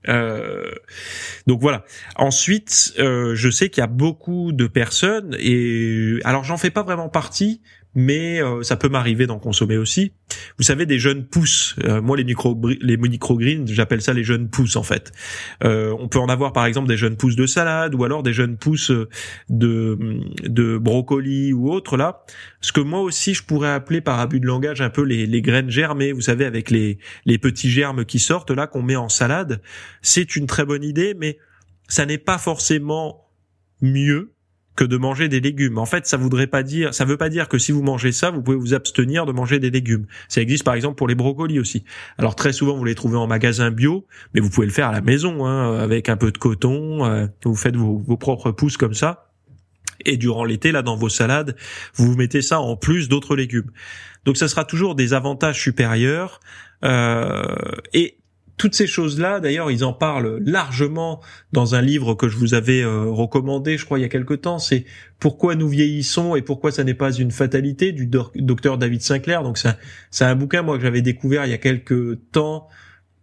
Euh, 0.07 0.71
donc 1.47 1.61
voilà. 1.61 1.85
Ensuite, 2.15 2.93
euh, 2.99 3.35
je 3.35 3.49
sais 3.49 3.69
qu'il 3.69 3.81
y 3.81 3.83
a 3.83 3.87
beaucoup 3.87 4.51
de 4.51 4.67
personnes 4.67 5.35
et 5.39 6.19
alors 6.23 6.43
j'en 6.43 6.57
fais 6.57 6.71
pas 6.71 6.83
vraiment 6.83 7.09
partie, 7.09 7.61
mais 7.93 8.41
euh, 8.41 8.63
ça 8.63 8.77
peut 8.77 8.89
m'arriver 8.89 9.27
d'en 9.27 9.39
consommer 9.39 9.77
aussi. 9.77 10.13
Vous 10.57 10.63
savez, 10.63 10.85
des 10.85 10.99
jeunes 10.99 11.25
pousses. 11.25 11.75
Euh, 11.83 12.01
moi, 12.01 12.15
les 12.15 12.23
micro 12.23 12.59
les 12.81 12.97
microgreens, 12.97 13.65
j'appelle 13.65 14.01
ça 14.01 14.13
les 14.13 14.23
jeunes 14.23 14.49
pousses 14.49 14.75
en 14.75 14.83
fait. 14.83 15.11
Euh, 15.63 15.95
on 15.99 16.07
peut 16.07 16.19
en 16.19 16.29
avoir 16.29 16.53
par 16.53 16.65
exemple 16.65 16.87
des 16.87 16.97
jeunes 16.97 17.17
pousses 17.17 17.35
de 17.35 17.45
salade 17.45 17.95
ou 17.95 18.03
alors 18.03 18.23
des 18.23 18.33
jeunes 18.33 18.57
pousses 18.57 18.91
de 19.49 19.97
de 20.43 20.77
brocoli 20.77 21.51
ou 21.53 21.69
autre 21.69 21.97
là. 21.97 22.23
Ce 22.61 22.71
que 22.71 22.81
moi 22.81 23.01
aussi 23.01 23.33
je 23.33 23.43
pourrais 23.43 23.71
appeler 23.71 24.01
par 24.01 24.19
abus 24.19 24.39
de 24.39 24.47
langage 24.47 24.81
un 24.81 24.89
peu 24.89 25.03
les, 25.03 25.25
les 25.25 25.41
graines 25.41 25.69
germées. 25.69 26.13
Vous 26.13 26.21
savez, 26.21 26.45
avec 26.45 26.71
les 26.71 26.97
les 27.25 27.37
petits 27.37 27.69
germes 27.69 28.05
qui 28.05 28.19
sortent 28.19 28.51
là 28.51 28.67
qu'on 28.67 28.83
met 28.83 28.95
en 28.95 29.09
salade. 29.09 29.61
C'est 30.01 30.35
une 30.35 30.47
très 30.47 30.65
bonne 30.65 30.83
idée, 30.83 31.13
mais 31.17 31.37
ça 31.87 32.05
n'est 32.05 32.17
pas 32.17 32.37
forcément 32.37 33.27
mieux 33.81 34.33
que 34.81 34.85
de 34.87 34.97
manger 34.97 35.27
des 35.27 35.39
légumes. 35.39 35.77
En 35.77 35.85
fait, 35.85 36.07
ça 36.07 36.17
voudrait 36.17 36.47
pas 36.47 36.63
dire, 36.63 36.91
ça 36.91 37.05
veut 37.05 37.17
pas 37.17 37.29
dire 37.29 37.47
que 37.47 37.59
si 37.59 37.71
vous 37.71 37.83
mangez 37.83 38.11
ça, 38.11 38.31
vous 38.31 38.41
pouvez 38.41 38.57
vous 38.57 38.73
abstenir 38.73 39.27
de 39.27 39.31
manger 39.31 39.59
des 39.59 39.69
légumes. 39.69 40.07
Ça 40.27 40.41
existe 40.41 40.63
par 40.63 40.73
exemple 40.73 40.95
pour 40.95 41.07
les 41.07 41.13
brocolis 41.13 41.59
aussi. 41.59 41.83
Alors 42.17 42.35
très 42.35 42.51
souvent, 42.51 42.75
vous 42.75 42.83
les 42.83 42.95
trouvez 42.95 43.17
en 43.17 43.27
magasin 43.27 43.69
bio, 43.69 44.07
mais 44.33 44.41
vous 44.41 44.49
pouvez 44.49 44.65
le 44.65 44.73
faire 44.73 44.87
à 44.87 44.91
la 44.91 45.01
maison, 45.01 45.45
hein, 45.45 45.77
avec 45.77 46.09
un 46.09 46.17
peu 46.17 46.31
de 46.31 46.37
coton. 46.39 47.05
Euh, 47.05 47.27
vous 47.45 47.55
faites 47.55 47.75
vos, 47.75 47.99
vos 47.99 48.17
propres 48.17 48.49
pousses 48.49 48.77
comme 48.77 48.95
ça. 48.95 49.27
Et 50.03 50.17
durant 50.17 50.45
l'été, 50.45 50.71
là, 50.71 50.81
dans 50.81 50.95
vos 50.95 51.09
salades, 51.09 51.55
vous 51.93 52.15
mettez 52.15 52.41
ça 52.41 52.59
en 52.59 52.75
plus 52.75 53.07
d'autres 53.07 53.35
légumes. 53.35 53.69
Donc, 54.25 54.35
ça 54.35 54.47
sera 54.47 54.65
toujours 54.65 54.95
des 54.95 55.13
avantages 55.13 55.61
supérieurs. 55.61 56.39
Euh, 56.83 57.43
et 57.93 58.17
toutes 58.61 58.75
ces 58.75 58.85
choses-là, 58.85 59.39
d'ailleurs, 59.39 59.71
ils 59.71 59.83
en 59.83 59.91
parlent 59.91 60.37
largement 60.45 61.19
dans 61.51 61.73
un 61.73 61.81
livre 61.81 62.13
que 62.13 62.27
je 62.27 62.37
vous 62.37 62.53
avais 62.53 62.83
euh, 62.83 63.05
recommandé, 63.05 63.75
je 63.75 63.85
crois, 63.85 63.97
il 63.97 64.03
y 64.03 64.05
a 64.05 64.07
quelque 64.07 64.35
temps. 64.35 64.59
C'est 64.59 64.85
Pourquoi 65.17 65.55
nous 65.55 65.67
vieillissons 65.67 66.35
et 66.35 66.43
pourquoi 66.43 66.71
ça 66.71 66.83
n'est 66.83 66.93
pas 66.93 67.11
une 67.11 67.31
fatalité 67.31 67.91
du 67.91 68.05
docteur 68.05 68.77
David 68.77 69.01
Sinclair. 69.01 69.41
Donc, 69.41 69.57
c'est 70.11 70.25
un 70.25 70.35
bouquin, 70.35 70.61
moi, 70.61 70.77
que 70.77 70.83
j'avais 70.83 71.01
découvert 71.01 71.47
il 71.47 71.49
y 71.49 71.55
a 71.55 71.57
quelque 71.57 72.19
temps 72.31 72.67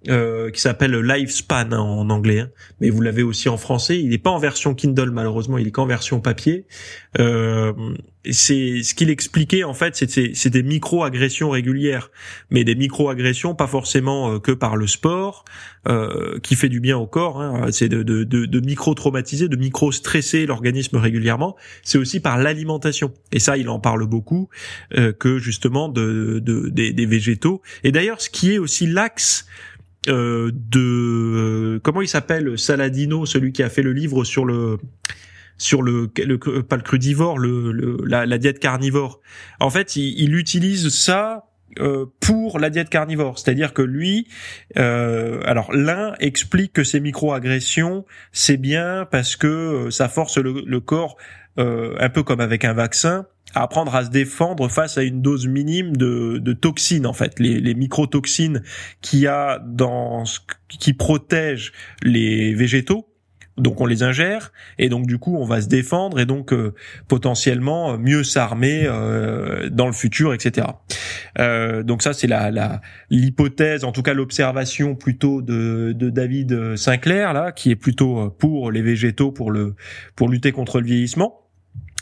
euh, 0.08 0.50
qui 0.50 0.60
s'appelle 0.60 0.94
Lifespan 0.96 1.72
hein, 1.72 1.78
en 1.78 2.10
anglais, 2.10 2.40
hein. 2.40 2.50
mais 2.80 2.90
vous 2.90 3.00
l'avez 3.00 3.22
aussi 3.22 3.48
en 3.48 3.56
français. 3.56 4.00
Il 4.00 4.10
n'est 4.10 4.18
pas 4.18 4.30
en 4.30 4.38
version 4.38 4.74
Kindle 4.74 5.10
malheureusement, 5.10 5.58
il 5.58 5.68
est 5.68 5.70
qu'en 5.70 5.86
version 5.86 6.20
papier. 6.20 6.66
Euh, 7.18 7.72
c'est 8.30 8.82
ce 8.82 8.94
qu'il 8.94 9.10
expliquait 9.10 9.64
en 9.64 9.74
fait, 9.74 9.96
c'est 9.96 10.50
des 10.50 10.62
micro-agressions 10.62 11.50
régulières, 11.50 12.10
mais 12.50 12.64
des 12.64 12.74
micro-agressions 12.74 13.54
pas 13.54 13.66
forcément 13.66 14.32
euh, 14.32 14.38
que 14.38 14.52
par 14.52 14.76
le 14.76 14.86
sport 14.86 15.44
euh, 15.88 16.38
qui 16.40 16.54
fait 16.54 16.68
du 16.68 16.80
bien 16.80 16.98
au 16.98 17.06
corps. 17.06 17.40
Hein. 17.40 17.68
c'est 17.70 17.88
de, 17.88 18.02
de, 18.02 18.24
de, 18.24 18.44
de 18.44 18.60
micro-traumatiser, 18.60 19.48
de 19.48 19.56
micro-stresser 19.56 20.46
l'organisme 20.46 20.96
régulièrement. 20.96 21.56
C'est 21.82 21.98
aussi 21.98 22.20
par 22.20 22.38
l'alimentation. 22.38 23.12
Et 23.32 23.38
ça, 23.38 23.56
il 23.56 23.68
en 23.68 23.80
parle 23.80 24.06
beaucoup 24.06 24.48
euh, 24.96 25.12
que 25.12 25.38
justement 25.38 25.88
de, 25.88 26.40
de 26.44 26.68
des, 26.68 26.92
des 26.92 27.06
végétaux. 27.06 27.62
Et 27.84 27.92
d'ailleurs, 27.92 28.20
ce 28.20 28.28
qui 28.30 28.52
est 28.52 28.58
aussi 28.58 28.86
l'axe 28.86 29.46
euh, 30.06 30.50
de 30.54 30.80
euh, 30.80 31.80
comment 31.82 32.02
il 32.02 32.08
s'appelle 32.08 32.58
Saladino, 32.58 33.26
celui 33.26 33.52
qui 33.52 33.62
a 33.62 33.68
fait 33.68 33.82
le 33.82 33.92
livre 33.92 34.24
sur 34.24 34.44
le 34.44 34.78
sur 35.56 35.82
le, 35.82 36.08
le 36.16 36.38
pas 36.62 36.76
le 36.76 36.82
crudivore, 36.82 37.36
le, 37.36 37.98
la, 38.06 38.24
la, 38.26 38.38
diète 38.38 38.60
carnivore. 38.60 39.20
En 39.58 39.70
fait, 39.70 39.96
il, 39.96 40.14
il 40.20 40.36
utilise 40.36 40.88
ça 40.90 41.48
euh, 41.80 42.06
pour 42.20 42.58
la 42.58 42.70
diète 42.70 42.88
carnivore, 42.90 43.38
c'est-à-dire 43.38 43.74
que 43.74 43.82
lui, 43.82 44.28
euh, 44.78 45.40
alors 45.44 45.72
l'un 45.72 46.14
explique 46.20 46.72
que 46.72 46.84
ces 46.84 47.00
micro-agressions, 47.00 48.06
c'est 48.32 48.56
bien 48.56 49.06
parce 49.10 49.36
que 49.36 49.88
ça 49.90 50.08
force 50.08 50.38
le, 50.38 50.62
le 50.64 50.80
corps, 50.80 51.16
un 51.58 52.08
peu 52.08 52.22
comme 52.22 52.40
avec 52.40 52.64
un 52.64 52.72
vaccin, 52.72 53.26
à 53.54 53.62
apprendre 53.62 53.94
à 53.94 54.04
se 54.04 54.10
défendre 54.10 54.68
face 54.68 54.98
à 54.98 55.02
une 55.02 55.22
dose 55.22 55.46
minime 55.46 55.96
de, 55.96 56.38
de 56.38 56.52
toxines 56.52 57.06
en 57.06 57.12
fait. 57.12 57.38
Les, 57.38 57.60
les 57.60 57.74
microtoxines 57.74 58.62
qu'il 59.00 59.20
y 59.20 59.26
a 59.26 59.58
dans 59.66 60.24
qui 60.68 60.92
protègent 60.92 61.72
les 62.02 62.54
végétaux 62.54 63.08
donc 63.58 63.80
on 63.80 63.86
les 63.86 64.02
ingère 64.02 64.52
et 64.78 64.88
donc 64.88 65.06
du 65.06 65.18
coup 65.18 65.36
on 65.36 65.44
va 65.44 65.60
se 65.60 65.68
défendre 65.68 66.20
et 66.20 66.26
donc 66.26 66.52
euh, 66.52 66.74
potentiellement 67.08 67.98
mieux 67.98 68.22
s'armer 68.22 68.84
euh, 68.86 69.68
dans 69.68 69.86
le 69.86 69.92
futur 69.92 70.32
etc 70.32 70.68
euh, 71.38 71.82
donc 71.82 72.02
ça 72.02 72.12
c'est 72.12 72.26
la 72.26 72.80
l'hypothèse 73.10 73.84
en 73.84 73.92
tout 73.92 74.02
cas 74.02 74.14
l'observation 74.14 74.94
plutôt 74.94 75.42
de, 75.42 75.92
de 75.92 76.10
David 76.10 76.76
Sinclair 76.76 77.32
là 77.32 77.52
qui 77.52 77.70
est 77.70 77.76
plutôt 77.76 78.30
pour 78.30 78.70
les 78.70 78.82
végétaux 78.82 79.32
pour 79.32 79.50
le 79.50 79.74
pour 80.14 80.28
lutter 80.28 80.52
contre 80.52 80.80
le 80.80 80.86
vieillissement 80.86 81.47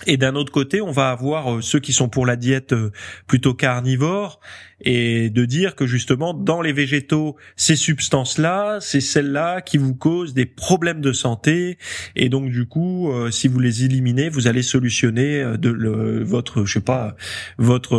et 0.04 0.18
d'un 0.18 0.34
autre 0.34 0.52
côté, 0.52 0.82
on 0.82 0.90
va 0.90 1.10
avoir 1.10 1.54
euh, 1.54 1.60
ceux 1.62 1.80
qui 1.80 1.94
sont 1.94 2.08
pour 2.10 2.26
la 2.26 2.36
diète 2.36 2.74
euh, 2.74 2.90
plutôt 3.26 3.54
carnivore 3.54 4.40
et 4.82 5.30
de 5.30 5.46
dire 5.46 5.74
que 5.74 5.86
justement 5.86 6.34
dans 6.34 6.60
les 6.60 6.74
végétaux, 6.74 7.36
ces 7.56 7.76
substances-là, 7.76 8.76
c'est 8.80 9.00
celles-là 9.00 9.62
qui 9.62 9.78
vous 9.78 9.94
causent 9.94 10.34
des 10.34 10.44
problèmes 10.44 11.00
de 11.00 11.12
santé 11.12 11.78
et 12.14 12.28
donc 12.28 12.50
du 12.50 12.66
coup, 12.66 13.10
euh, 13.10 13.30
si 13.30 13.48
vous 13.48 13.58
les 13.58 13.84
éliminez, 13.84 14.28
vous 14.28 14.48
allez 14.48 14.62
solutionner 14.62 15.54
de 15.58 15.70
le, 15.70 16.22
votre, 16.22 16.66
je 16.66 16.74
sais 16.74 16.80
pas, 16.80 17.16
votre. 17.56 17.96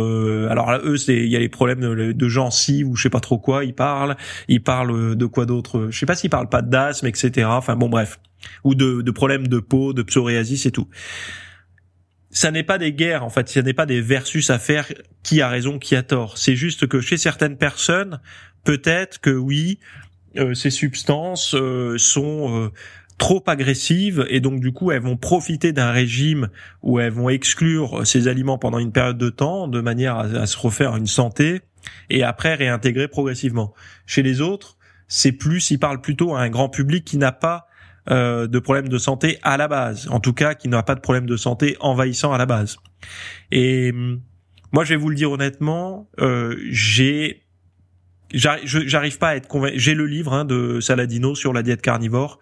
alors 0.48 0.70
eux, 0.84 0.96
c'est 0.96 1.16
il 1.16 1.28
y 1.28 1.34
a 1.36 1.40
les 1.40 1.48
problèmes 1.48 1.80
de, 1.80 2.12
de 2.12 2.28
gencives 2.28 2.88
ou 2.88 2.94
je 2.94 3.02
sais 3.02 3.10
pas 3.10 3.18
trop 3.18 3.38
quoi. 3.38 3.64
Ils 3.64 3.74
parlent, 3.74 4.16
ils 4.46 4.62
parlent 4.62 5.16
de 5.16 5.26
quoi 5.26 5.46
d'autre. 5.46 5.88
Je 5.90 5.98
sais 5.98 6.06
pas 6.06 6.14
s'ils 6.14 6.30
parlent 6.30 6.48
pas 6.48 6.62
d'asthme, 6.62 7.08
etc. 7.08 7.48
Enfin 7.50 7.74
bon, 7.74 7.88
bref, 7.88 8.20
ou 8.62 8.76
de, 8.76 9.02
de 9.02 9.10
problèmes 9.10 9.48
de 9.48 9.58
peau, 9.58 9.92
de 9.92 10.02
psoriasis 10.02 10.64
et 10.66 10.70
tout 10.70 10.86
ça 12.30 12.50
n'est 12.50 12.62
pas 12.62 12.78
des 12.78 12.92
guerres 12.92 13.24
en 13.24 13.30
fait, 13.30 13.48
ça 13.48 13.62
n'est 13.62 13.74
pas 13.74 13.86
des 13.86 14.00
versus 14.00 14.50
à 14.50 14.58
faire 14.58 14.86
qui 15.22 15.40
a 15.40 15.48
raison, 15.48 15.78
qui 15.78 15.96
a 15.96 16.02
tort? 16.02 16.38
C'est 16.38 16.56
juste 16.56 16.86
que 16.86 17.00
chez 17.00 17.16
certaines 17.16 17.56
personnes, 17.56 18.20
peut-être 18.64 19.20
que 19.20 19.30
oui, 19.30 19.78
euh, 20.36 20.54
ces 20.54 20.70
substances 20.70 21.54
euh, 21.54 21.96
sont 21.96 22.54
euh, 22.54 22.72
trop 23.16 23.42
agressives 23.46 24.26
et 24.28 24.40
donc 24.40 24.60
du 24.60 24.72
coup 24.72 24.92
elles 24.92 25.02
vont 25.02 25.16
profiter 25.16 25.72
d'un 25.72 25.90
régime 25.90 26.48
où 26.82 27.00
elles 27.00 27.12
vont 27.12 27.30
exclure 27.30 28.06
ces 28.06 28.28
aliments 28.28 28.58
pendant 28.58 28.78
une 28.78 28.92
période 28.92 29.18
de 29.18 29.30
temps 29.30 29.68
de 29.68 29.80
manière 29.80 30.16
à, 30.16 30.24
à 30.24 30.46
se 30.46 30.58
refaire 30.58 30.96
une 30.96 31.06
santé 31.06 31.62
et 32.10 32.22
après 32.22 32.54
réintégrer 32.54 33.08
progressivement. 33.08 33.74
Chez 34.06 34.22
les 34.22 34.40
autres, 34.40 34.76
c'est 35.08 35.32
plus, 35.32 35.70
ils 35.70 35.78
parlent 35.78 36.02
plutôt 36.02 36.34
à 36.34 36.40
un 36.40 36.50
grand 36.50 36.68
public 36.68 37.04
qui 37.04 37.16
n'a 37.16 37.32
pas 37.32 37.67
euh, 38.10 38.46
de 38.46 38.58
problèmes 38.58 38.88
de 38.88 38.98
santé 38.98 39.38
à 39.42 39.56
la 39.56 39.68
base, 39.68 40.08
en 40.10 40.20
tout 40.20 40.32
cas 40.32 40.54
qui 40.54 40.68
n'a 40.68 40.82
pas 40.82 40.94
de 40.94 41.00
problème 41.00 41.26
de 41.26 41.36
santé 41.36 41.76
envahissant 41.80 42.32
à 42.32 42.38
la 42.38 42.46
base. 42.46 42.76
Et 43.50 43.90
hum, 43.90 44.20
moi, 44.72 44.84
je 44.84 44.90
vais 44.90 44.96
vous 44.96 45.08
le 45.08 45.14
dire 45.14 45.30
honnêtement, 45.30 46.08
euh, 46.20 46.56
j'ai 46.70 47.44
j'arrive 48.30 49.16
pas 49.16 49.28
à 49.28 49.36
être 49.36 49.48
convaincu. 49.48 49.78
J'ai 49.78 49.94
le 49.94 50.06
livre 50.06 50.34
hein, 50.34 50.44
de 50.44 50.80
Saladino 50.80 51.34
sur 51.34 51.54
la 51.54 51.62
diète 51.62 51.80
carnivore. 51.80 52.38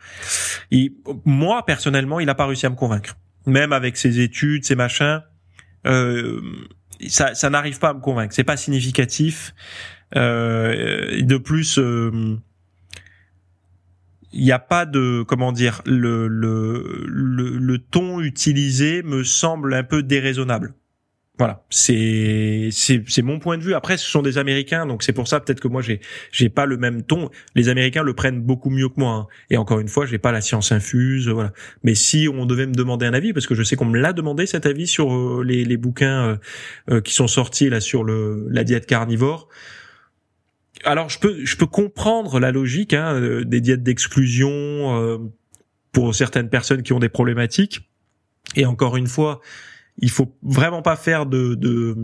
Et 0.73 0.93
moi, 1.25 1.65
personnellement, 1.65 2.19
il 2.19 2.29
a 2.29 2.35
pas 2.35 2.47
réussi 2.47 2.67
à 2.67 2.71
me 2.71 2.75
convaincre. 2.75 3.17
Même 3.47 3.73
avec 3.73 3.97
ses 3.97 4.19
études, 4.19 4.65
ses 4.65 4.75
machins, 4.75 5.23
euh, 5.87 6.41
ça, 7.07 7.37
ça 7.37 7.51
n'arrive 7.51 7.79
pas 7.79 7.91
à 7.91 7.95
me 7.95 8.01
convaincre. 8.01 8.35
C'est 8.35 8.43
pas 8.43 8.57
significatif. 8.57 9.55
Euh, 10.17 11.23
de 11.23 11.37
plus, 11.37 11.79
euh, 11.79 12.37
il 14.37 14.45
n'y 14.45 14.53
a 14.53 14.59
pas 14.59 14.85
de 14.85 15.25
comment 15.27 15.51
dire 15.51 15.81
le, 15.87 16.29
le, 16.29 17.07
le, 17.09 17.79
ton 17.79 18.21
utilisé 18.21 19.03
me 19.03 19.25
semble 19.25 19.73
un 19.73 19.83
peu 19.83 20.03
déraisonnable. 20.03 20.75
Voilà, 21.39 21.65
c'est 21.69 22.71
c'est 22.73 23.23
mon 23.23 23.39
point 23.39 23.59
de 23.59 23.63
vue. 23.63 23.75
Après, 23.75 23.99
ce 23.99 24.07
sont 24.07 24.23
des 24.23 24.39
Américains, 24.39 24.87
donc 24.87 25.03
c'est 25.03 25.13
pour 25.13 25.29
ça 25.29 25.39
peut-être 25.39 25.61
que 25.61 25.69
moi 25.69 25.83
j'ai 25.83 26.01
j'ai 26.33 26.49
pas 26.49 26.65
le 26.65 26.79
même 26.79 27.03
ton. 27.03 27.31
Les 27.55 27.69
Américains 27.69 28.03
le 28.03 28.15
prennent 28.15 28.41
beaucoup 28.41 28.71
mieux 28.71 28.89
que 28.89 28.99
moi. 28.99 29.13
Hein. 29.13 29.27
Et 29.51 29.59
encore 29.59 29.81
une 29.81 29.89
fois, 29.89 30.07
j'ai 30.07 30.19
pas 30.19 30.33
la 30.33 30.41
science 30.41 30.73
infuse, 30.73 31.29
voilà. 31.29 31.53
Mais 31.83 31.95
si 31.95 32.27
on 32.33 32.47
devait 32.47 32.67
me 32.67 32.75
demander 32.75 33.05
un 33.05 33.13
avis, 33.13 33.35
parce 33.35 33.47
que 33.47 33.55
je 33.55 33.63
sais 33.63 33.77
qu'on 33.77 33.85
me 33.85 33.99
l'a 33.99 34.15
demandé 34.15 34.47
cet 34.47 34.65
avis 34.65 34.87
sur 34.87 35.13
euh, 35.15 35.45
les, 35.45 35.65
les 35.67 35.77
bouquins 35.77 36.27
euh, 36.27 36.37
euh, 36.91 37.01
qui 37.03 37.13
sont 37.13 37.29
sortis 37.29 37.69
là 37.69 37.81
sur 37.81 38.03
le 38.03 38.47
la 38.51 38.65
diète 38.65 38.87
carnivore, 38.87 39.49
alors 40.87 41.09
je 41.09 41.19
peux 41.19 41.45
je 41.45 41.57
peux 41.57 41.67
comprendre 41.67 42.39
la 42.41 42.53
logique 42.53 42.95
hein, 42.95 43.15
euh, 43.15 43.45
des 43.45 43.61
diètes 43.61 43.83
d'exclusion 43.83 44.51
euh, 44.51 45.19
pour 45.93 46.15
certaines 46.15 46.49
personnes 46.49 46.83
qui 46.83 46.93
ont 46.93 46.99
des 46.99 47.09
problématiques. 47.09 47.91
Et 48.55 48.65
encore 48.65 48.97
une 48.97 49.09
fois, 49.09 49.41
il 49.99 50.11
faut 50.11 50.37
vraiment 50.43 50.83
pas 50.83 50.97
faire 50.97 51.27
de, 51.27 51.55
de 51.55 51.97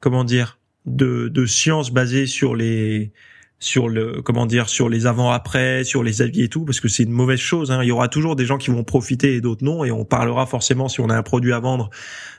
comment 0.00 0.24
dire 0.24 0.58
de, 0.86 1.28
de 1.28 1.46
science 1.46 1.92
basée 1.92 2.26
sur 2.26 2.56
les 2.56 3.12
sur 3.60 3.88
le 3.88 4.20
comment 4.20 4.44
dire 4.44 4.68
sur 4.68 4.88
les 4.88 5.06
avant 5.06 5.30
après 5.30 5.84
sur 5.84 6.02
les 6.02 6.20
avis 6.20 6.42
et 6.42 6.48
tout 6.48 6.64
parce 6.64 6.80
que 6.80 6.88
c'est 6.88 7.04
une 7.04 7.12
mauvaise 7.12 7.38
chose 7.38 7.70
hein. 7.70 7.82
il 7.82 7.86
y 7.86 7.92
aura 7.92 8.08
toujours 8.08 8.36
des 8.36 8.44
gens 8.44 8.58
qui 8.58 8.70
vont 8.70 8.84
profiter 8.84 9.36
et 9.36 9.40
d'autres 9.40 9.64
non 9.64 9.84
et 9.84 9.92
on 9.92 10.04
parlera 10.04 10.44
forcément 10.44 10.88
si 10.88 11.00
on 11.00 11.08
a 11.08 11.16
un 11.16 11.22
produit 11.22 11.52
à 11.52 11.60
vendre 11.60 11.88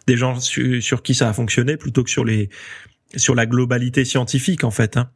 des 0.05 0.17
gens 0.17 0.39
sur 0.39 1.01
qui 1.01 1.15
ça 1.15 1.29
a 1.29 1.33
fonctionné 1.33 1.77
plutôt 1.77 2.03
que 2.03 2.09
sur 2.09 2.25
les 2.25 2.49
sur 3.15 3.35
la 3.35 3.45
globalité 3.45 4.05
scientifique 4.05 4.63
en 4.63 4.71
fait. 4.71 4.97
Hein. 4.97 5.09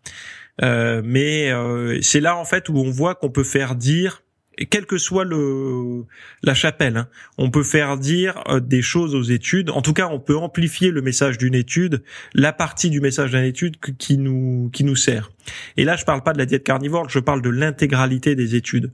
Euh, 0.62 1.02
mais 1.04 1.52
euh, 1.52 2.00
c'est 2.02 2.20
là 2.20 2.38
en 2.38 2.46
fait 2.46 2.70
où 2.70 2.78
on 2.78 2.90
voit 2.90 3.16
qu'on 3.16 3.30
peut 3.30 3.44
faire 3.44 3.76
dire, 3.76 4.24
quelle 4.70 4.86
que 4.86 4.98
soit 4.98 5.24
le 5.24 6.04
la 6.44 6.54
chapelle, 6.54 6.98
hein, 6.98 7.08
on 7.38 7.50
peut 7.50 7.64
faire 7.64 7.98
dire 7.98 8.44
euh, 8.50 8.60
des 8.60 8.82
choses 8.82 9.16
aux 9.16 9.24
études. 9.24 9.70
En 9.70 9.82
tout 9.82 9.94
cas, 9.94 10.10
on 10.12 10.20
peut 10.20 10.36
amplifier 10.36 10.92
le 10.92 11.02
message 11.02 11.38
d'une 11.38 11.56
étude, 11.56 12.04
la 12.34 12.52
partie 12.52 12.90
du 12.90 13.00
message 13.00 13.32
d'une 13.32 13.44
étude 13.44 13.78
qui 13.80 14.18
nous 14.18 14.70
qui 14.74 14.84
nous 14.84 14.98
sert. 14.98 15.32
Et 15.78 15.86
là, 15.86 15.96
je 15.96 16.04
parle 16.04 16.24
pas 16.24 16.34
de 16.34 16.40
la 16.40 16.46
diète 16.46 16.64
carnivore, 16.64 17.10
je 17.10 17.20
parle 17.20 17.42
de 17.42 17.50
l'intégralité 17.50 18.36
des 18.36 18.56
études 18.56 18.92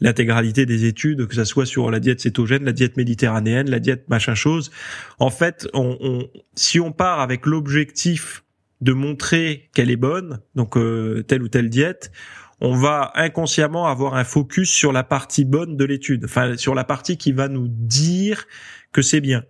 l'intégralité 0.00 0.66
des 0.66 0.84
études, 0.84 1.26
que 1.26 1.34
ça 1.34 1.44
soit 1.44 1.66
sur 1.66 1.90
la 1.90 2.00
diète 2.00 2.20
cétogène, 2.20 2.64
la 2.64 2.72
diète 2.72 2.96
méditerranéenne, 2.96 3.70
la 3.70 3.80
diète 3.80 4.08
machin 4.08 4.34
chose. 4.34 4.70
En 5.18 5.30
fait, 5.30 5.68
on, 5.74 6.28
si 6.54 6.80
on 6.80 6.92
part 6.92 7.20
avec 7.20 7.46
l'objectif 7.46 8.41
de 8.82 8.92
montrer 8.92 9.70
qu'elle 9.74 9.90
est 9.90 9.96
bonne, 9.96 10.40
donc 10.54 10.76
euh, 10.76 11.22
telle 11.22 11.42
ou 11.42 11.48
telle 11.48 11.70
diète, 11.70 12.12
on 12.60 12.76
va 12.76 13.12
inconsciemment 13.14 13.86
avoir 13.86 14.14
un 14.14 14.24
focus 14.24 14.70
sur 14.70 14.92
la 14.92 15.02
partie 15.02 15.44
bonne 15.44 15.76
de 15.76 15.84
l'étude, 15.84 16.26
enfin 16.26 16.56
sur 16.56 16.74
la 16.74 16.84
partie 16.84 17.16
qui 17.16 17.32
va 17.32 17.48
nous 17.48 17.68
dire 17.68 18.46
que 18.92 19.00
c'est 19.00 19.20
bien. 19.20 19.44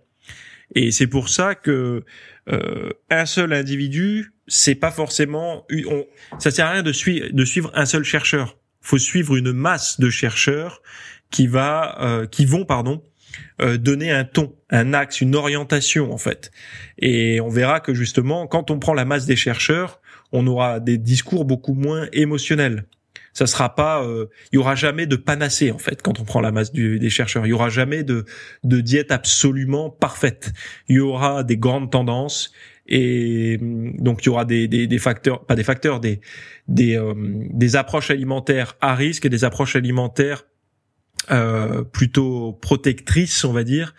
Et 0.75 0.91
c'est 0.91 1.07
pour 1.07 1.29
ça 1.29 1.53
que 1.53 2.03
euh, 2.49 2.89
un 3.09 3.25
seul 3.25 3.53
individu, 3.53 4.33
c'est 4.47 4.75
pas 4.75 4.91
forcément, 4.91 5.65
on, 5.87 6.05
ça 6.39 6.49
sert 6.49 6.65
à 6.67 6.71
rien 6.71 6.83
de, 6.83 7.31
de 7.31 7.45
suivre 7.45 7.71
un 7.75 7.85
seul 7.85 8.03
chercheur 8.03 8.57
faut 8.83 8.97
suivre 8.99 9.35
une 9.35 9.53
masse 9.53 9.99
de 9.99 10.09
chercheurs 10.11 10.83
qui 11.31 11.47
va, 11.47 11.97
euh, 12.01 12.27
qui 12.27 12.45
vont, 12.45 12.65
pardon, 12.65 13.01
euh, 13.61 13.77
donner 13.77 14.11
un 14.11 14.23
ton, 14.23 14.55
un 14.69 14.93
axe, 14.93 15.21
une 15.21 15.35
orientation 15.35 16.11
en 16.11 16.17
fait. 16.17 16.51
Et 16.97 17.39
on 17.41 17.49
verra 17.49 17.79
que 17.79 17.93
justement, 17.93 18.47
quand 18.47 18.71
on 18.71 18.79
prend 18.79 18.93
la 18.93 19.05
masse 19.05 19.25
des 19.25 19.35
chercheurs, 19.35 20.01
on 20.31 20.47
aura 20.47 20.79
des 20.79 20.97
discours 20.97 21.45
beaucoup 21.45 21.73
moins 21.73 22.07
émotionnels. 22.11 22.85
Ça 23.33 23.47
sera 23.47 23.73
pas, 23.73 24.03
euh, 24.03 24.27
il 24.51 24.57
y 24.57 24.59
aura 24.59 24.75
jamais 24.75 25.07
de 25.07 25.15
panacée 25.15 25.71
en 25.71 25.79
fait 25.79 26.01
quand 26.03 26.19
on 26.19 26.23
prend 26.23 26.39
la 26.39 26.51
masse 26.51 26.71
des 26.71 27.09
chercheurs. 27.09 27.45
Il 27.45 27.49
y 27.49 27.53
aura 27.53 27.69
jamais 27.69 28.03
de 28.03 28.25
de 28.63 28.79
diète 28.79 29.11
absolument 29.11 29.89
parfaite. 29.89 30.53
Il 30.87 30.97
y 30.97 30.99
aura 30.99 31.43
des 31.43 31.57
grandes 31.57 31.91
tendances 31.91 32.51
et 32.87 33.57
hum, 33.59 33.95
donc 33.97 34.23
il 34.23 34.27
y 34.27 34.29
aura 34.29 34.45
des, 34.45 34.67
des, 34.67 34.85
des 34.85 34.99
facteurs, 34.99 35.45
pas 35.45 35.55
des 35.55 35.63
facteurs, 35.63 35.99
des 35.99 36.21
des, 36.67 36.95
euh, 36.95 37.13
des 37.15 37.75
approches 37.75 38.11
alimentaires 38.11 38.77
à 38.81 38.93
risque 38.93 39.25
et 39.25 39.29
des 39.29 39.43
approches 39.43 39.75
alimentaires 39.75 40.45
euh, 41.31 41.83
plutôt 41.83 42.53
protectrices, 42.61 43.43
on 43.43 43.53
va 43.53 43.63
dire, 43.63 43.95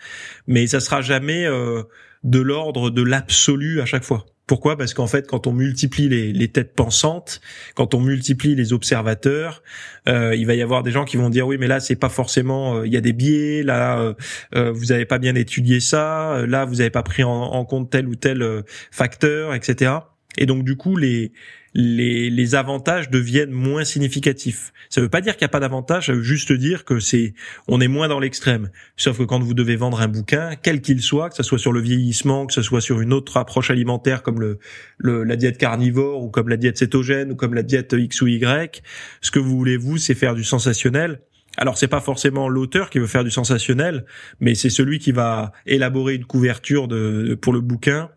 mais 0.47 0.67
ça 0.67 0.79
sera 0.79 1.01
jamais 1.01 1.45
euh, 1.45 1.83
de 2.23 2.39
l'ordre 2.39 2.89
de 2.89 3.01
l'absolu 3.01 3.81
à 3.81 3.85
chaque 3.85 4.03
fois. 4.03 4.25
Pourquoi? 4.47 4.77
Parce 4.77 4.93
qu'en 4.93 5.07
fait, 5.07 5.27
quand 5.27 5.47
on 5.47 5.53
multiplie 5.53 6.07
les, 6.07 6.31
les, 6.31 6.47
têtes 6.49 6.75
pensantes, 6.75 7.41
quand 7.73 7.95
on 7.95 7.99
multiplie 7.99 8.53
les 8.53 8.73
observateurs, 8.73 9.63
euh, 10.07 10.35
il 10.35 10.45
va 10.45 10.53
y 10.53 10.61
avoir 10.61 10.83
des 10.83 10.91
gens 10.91 11.03
qui 11.03 11.17
vont 11.17 11.29
dire 11.29 11.47
oui, 11.47 11.57
mais 11.59 11.65
là 11.65 11.79
c'est 11.79 11.95
pas 11.95 12.09
forcément, 12.09 12.77
euh, 12.77 12.85
il 12.85 12.93
y 12.93 12.97
a 12.97 13.01
des 13.01 13.13
biais, 13.13 13.63
là 13.63 13.99
euh, 13.99 14.13
euh 14.53 14.71
vous 14.71 14.91
avez 14.91 15.05
pas 15.05 15.17
bien 15.17 15.33
étudié 15.33 15.79
ça, 15.79 16.45
là 16.47 16.65
vous 16.65 16.79
avez 16.81 16.91
pas 16.91 17.01
pris 17.01 17.23
en 17.23 17.65
compte 17.65 17.89
tel 17.89 18.07
ou 18.07 18.15
tel 18.15 18.63
facteur, 18.91 19.55
etc. 19.55 19.93
Et 20.37 20.45
donc 20.45 20.63
du 20.63 20.75
coup 20.75 20.95
les 20.95 21.31
les, 21.75 22.29
les 22.29 22.55
avantages 22.55 23.09
deviennent 23.09 23.51
moins 23.51 23.83
significatifs. 23.83 24.71
Ça 24.89 25.01
ne 25.01 25.05
veut 25.05 25.09
pas 25.09 25.19
dire 25.19 25.35
qu'il 25.35 25.43
n'y 25.43 25.49
a 25.49 25.49
pas 25.49 25.59
d'avantages, 25.59 26.05
ça 26.05 26.13
veut 26.13 26.23
juste 26.23 26.53
dire 26.53 26.85
que 26.85 26.99
c'est 27.01 27.33
on 27.67 27.81
est 27.81 27.89
moins 27.89 28.07
dans 28.07 28.19
l'extrême. 28.19 28.69
Sauf 28.95 29.17
que 29.17 29.23
quand 29.23 29.41
vous 29.41 29.53
devez 29.53 29.75
vendre 29.75 29.99
un 29.99 30.07
bouquin, 30.07 30.51
quel 30.55 30.79
qu'il 30.79 31.01
soit, 31.01 31.29
que 31.29 31.35
ce 31.35 31.43
soit 31.43 31.59
sur 31.59 31.73
le 31.73 31.81
vieillissement, 31.81 32.47
que 32.47 32.53
ce 32.53 32.61
soit 32.61 32.79
sur 32.79 33.01
une 33.01 33.11
autre 33.11 33.35
approche 33.35 33.69
alimentaire 33.69 34.23
comme 34.23 34.39
le, 34.39 34.59
le 34.97 35.25
la 35.25 35.35
diète 35.35 35.57
carnivore 35.57 36.23
ou 36.23 36.29
comme 36.29 36.47
la 36.47 36.57
diète 36.57 36.77
cétogène 36.77 37.33
ou 37.33 37.35
comme 37.35 37.53
la 37.53 37.63
diète 37.63 37.93
X 37.97 38.21
ou 38.21 38.27
Y, 38.27 38.81
ce 39.21 39.31
que 39.31 39.39
vous 39.39 39.57
voulez 39.57 39.75
vous, 39.75 39.97
c'est 39.97 40.15
faire 40.15 40.33
du 40.33 40.45
sensationnel 40.45 41.19
alors 41.57 41.77
c'est 41.77 41.87
pas 41.87 42.01
forcément 42.01 42.49
l'auteur 42.49 42.89
qui 42.89 42.99
veut 42.99 43.07
faire 43.07 43.23
du 43.23 43.31
sensationnel, 43.31 44.05
mais 44.39 44.55
c'est 44.55 44.69
celui 44.69 44.99
qui 44.99 45.11
va 45.11 45.51
élaborer 45.65 46.15
une 46.15 46.25
couverture 46.25 46.87
de, 46.87 47.37
pour 47.41 47.53
le 47.53 47.61
bouquin 47.61 48.09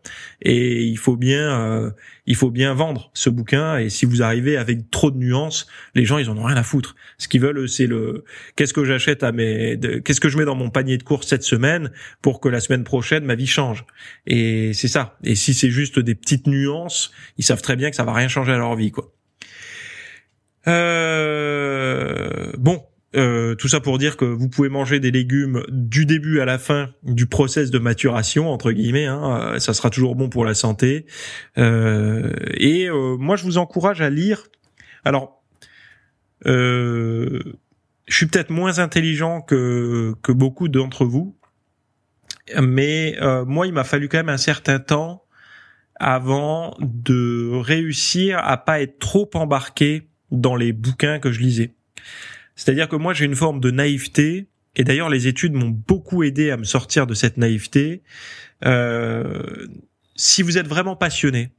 et 0.42 0.84
il 0.84 0.98
faut 0.98 1.16
bien 1.16 1.60
euh, 1.60 1.90
il 2.26 2.36
faut 2.36 2.50
bien 2.50 2.74
vendre 2.74 3.10
ce 3.14 3.30
bouquin 3.30 3.78
et 3.78 3.90
si 3.90 4.06
vous 4.06 4.22
arrivez 4.22 4.56
avec 4.56 4.90
trop 4.90 5.10
de 5.10 5.16
nuances, 5.16 5.66
les 5.94 6.04
gens 6.04 6.18
ils 6.18 6.30
en 6.30 6.36
ont 6.36 6.44
rien 6.44 6.56
à 6.56 6.62
foutre. 6.62 6.96
Ce 7.18 7.28
qu'ils 7.28 7.40
veulent 7.40 7.68
c'est 7.68 7.86
le 7.86 8.24
qu'est-ce 8.56 8.74
que 8.74 8.84
j'achète 8.84 9.22
à 9.22 9.32
mes 9.32 9.78
qu'est-ce 10.04 10.20
que 10.20 10.28
je 10.28 10.38
mets 10.38 10.44
dans 10.44 10.56
mon 10.56 10.70
panier 10.70 10.98
de 10.98 11.02
courses 11.02 11.28
cette 11.28 11.42
semaine 11.42 11.90
pour 12.22 12.40
que 12.40 12.48
la 12.48 12.60
semaine 12.60 12.84
prochaine 12.84 13.24
ma 13.24 13.34
vie 13.34 13.46
change. 13.46 13.84
Et 14.26 14.72
c'est 14.74 14.88
ça. 14.88 15.16
Et 15.24 15.34
si 15.34 15.54
c'est 15.54 15.70
juste 15.70 15.98
des 15.98 16.14
petites 16.14 16.46
nuances, 16.46 17.12
ils 17.36 17.44
savent 17.44 17.62
très 17.62 17.76
bien 17.76 17.90
que 17.90 17.96
ça 17.96 18.04
va 18.04 18.12
rien 18.12 18.28
changer 18.28 18.52
à 18.52 18.58
leur 18.58 18.74
vie 18.76 18.90
quoi. 18.90 19.12
Euh, 20.66 22.52
bon, 22.58 22.82
euh, 23.18 23.54
tout 23.54 23.68
ça 23.68 23.80
pour 23.80 23.98
dire 23.98 24.16
que 24.16 24.24
vous 24.24 24.48
pouvez 24.48 24.68
manger 24.68 25.00
des 25.00 25.10
légumes 25.10 25.62
du 25.68 26.06
début 26.06 26.40
à 26.40 26.44
la 26.44 26.58
fin 26.58 26.90
du 27.02 27.26
process 27.26 27.70
de 27.70 27.78
maturation 27.78 28.50
entre 28.50 28.72
guillemets. 28.72 29.06
Hein, 29.06 29.54
euh, 29.54 29.58
ça 29.58 29.74
sera 29.74 29.90
toujours 29.90 30.14
bon 30.14 30.28
pour 30.28 30.44
la 30.44 30.54
santé. 30.54 31.06
Euh, 31.58 32.32
et 32.54 32.88
moi, 32.90 33.36
je 33.36 33.44
vous 33.44 33.58
encourage 33.58 34.00
à 34.00 34.10
lire. 34.10 34.44
Alors, 35.04 35.42
je 36.44 37.42
suis 38.08 38.26
peut-être 38.26 38.50
moins 38.50 38.78
intelligent 38.78 39.42
que 39.42 40.14
que 40.22 40.32
beaucoup 40.32 40.68
d'entre 40.68 41.04
vous, 41.04 41.36
mais 42.60 43.18
moi, 43.46 43.66
il 43.66 43.72
m'a 43.72 43.84
fallu 43.84 44.08
quand 44.08 44.18
même 44.18 44.28
un 44.28 44.36
certain 44.36 44.78
temps 44.78 45.24
avant 45.96 46.76
de 46.80 47.50
réussir 47.60 48.38
à 48.38 48.56
pas 48.56 48.80
être 48.80 48.98
trop 48.98 49.28
embarqué 49.34 50.08
dans 50.30 50.54
les 50.54 50.72
bouquins 50.72 51.18
que 51.18 51.32
je 51.32 51.40
lisais. 51.40 51.74
C'est-à-dire 52.58 52.88
que 52.88 52.96
moi, 52.96 53.14
j'ai 53.14 53.24
une 53.24 53.36
forme 53.36 53.60
de 53.60 53.70
naïveté, 53.70 54.48
et 54.74 54.82
d'ailleurs, 54.82 55.08
les 55.08 55.28
études 55.28 55.52
m'ont 55.52 55.70
beaucoup 55.70 56.24
aidé 56.24 56.50
à 56.50 56.56
me 56.56 56.64
sortir 56.64 57.06
de 57.06 57.14
cette 57.14 57.36
naïveté. 57.36 58.02
Euh, 58.64 59.68
si 60.16 60.42
vous 60.42 60.58
êtes 60.58 60.66
vraiment 60.66 60.96
passionné, 60.96 61.52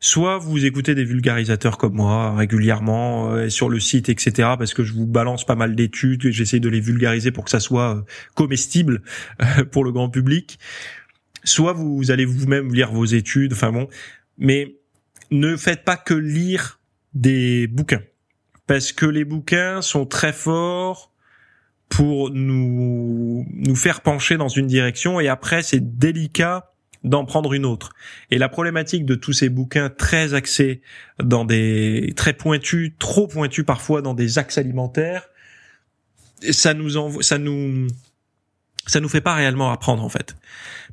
soit 0.00 0.38
vous 0.38 0.66
écoutez 0.66 0.96
des 0.96 1.04
vulgarisateurs 1.04 1.78
comme 1.78 1.94
moi 1.94 2.34
régulièrement 2.34 3.30
euh, 3.30 3.48
sur 3.48 3.68
le 3.68 3.78
site, 3.78 4.08
etc., 4.08 4.32
parce 4.58 4.74
que 4.74 4.82
je 4.82 4.92
vous 4.92 5.06
balance 5.06 5.46
pas 5.46 5.54
mal 5.54 5.76
d'études, 5.76 6.28
j'essaie 6.28 6.58
de 6.58 6.68
les 6.68 6.80
vulgariser 6.80 7.30
pour 7.30 7.44
que 7.44 7.50
ça 7.50 7.60
soit 7.60 7.98
euh, 7.98 8.02
comestible 8.34 9.02
pour 9.70 9.84
le 9.84 9.92
grand 9.92 10.10
public. 10.10 10.58
Soit 11.44 11.72
vous 11.72 12.10
allez 12.10 12.24
vous-même 12.24 12.74
lire 12.74 12.90
vos 12.90 13.04
études, 13.04 13.52
enfin 13.52 13.70
bon, 13.70 13.86
mais 14.38 14.74
ne 15.30 15.54
faites 15.54 15.84
pas 15.84 15.96
que 15.96 16.14
lire 16.14 16.80
des 17.14 17.68
bouquins 17.68 18.02
parce 18.66 18.92
que 18.92 19.06
les 19.06 19.24
bouquins 19.24 19.82
sont 19.82 20.06
très 20.06 20.32
forts 20.32 21.12
pour 21.88 22.30
nous 22.30 23.46
nous 23.52 23.76
faire 23.76 24.00
pencher 24.00 24.36
dans 24.36 24.48
une 24.48 24.66
direction 24.66 25.20
et 25.20 25.28
après 25.28 25.62
c'est 25.62 25.98
délicat 25.98 26.72
d'en 27.04 27.24
prendre 27.24 27.52
une 27.52 27.64
autre. 27.64 27.92
Et 28.30 28.38
la 28.38 28.48
problématique 28.48 29.04
de 29.06 29.14
tous 29.14 29.32
ces 29.32 29.48
bouquins 29.48 29.88
très 29.88 30.34
axés 30.34 30.82
dans 31.22 31.44
des 31.44 32.12
très 32.16 32.32
pointus, 32.32 32.92
trop 32.98 33.28
pointus 33.28 33.64
parfois 33.64 34.02
dans 34.02 34.14
des 34.14 34.38
axes 34.38 34.58
alimentaires, 34.58 35.28
ça 36.50 36.74
nous 36.74 36.96
envoie, 36.96 37.22
ça 37.22 37.38
nous 37.38 37.86
ça 38.86 39.00
nous 39.00 39.08
fait 39.08 39.20
pas 39.20 39.34
réellement 39.34 39.72
apprendre 39.72 40.04
en 40.04 40.08
fait, 40.08 40.36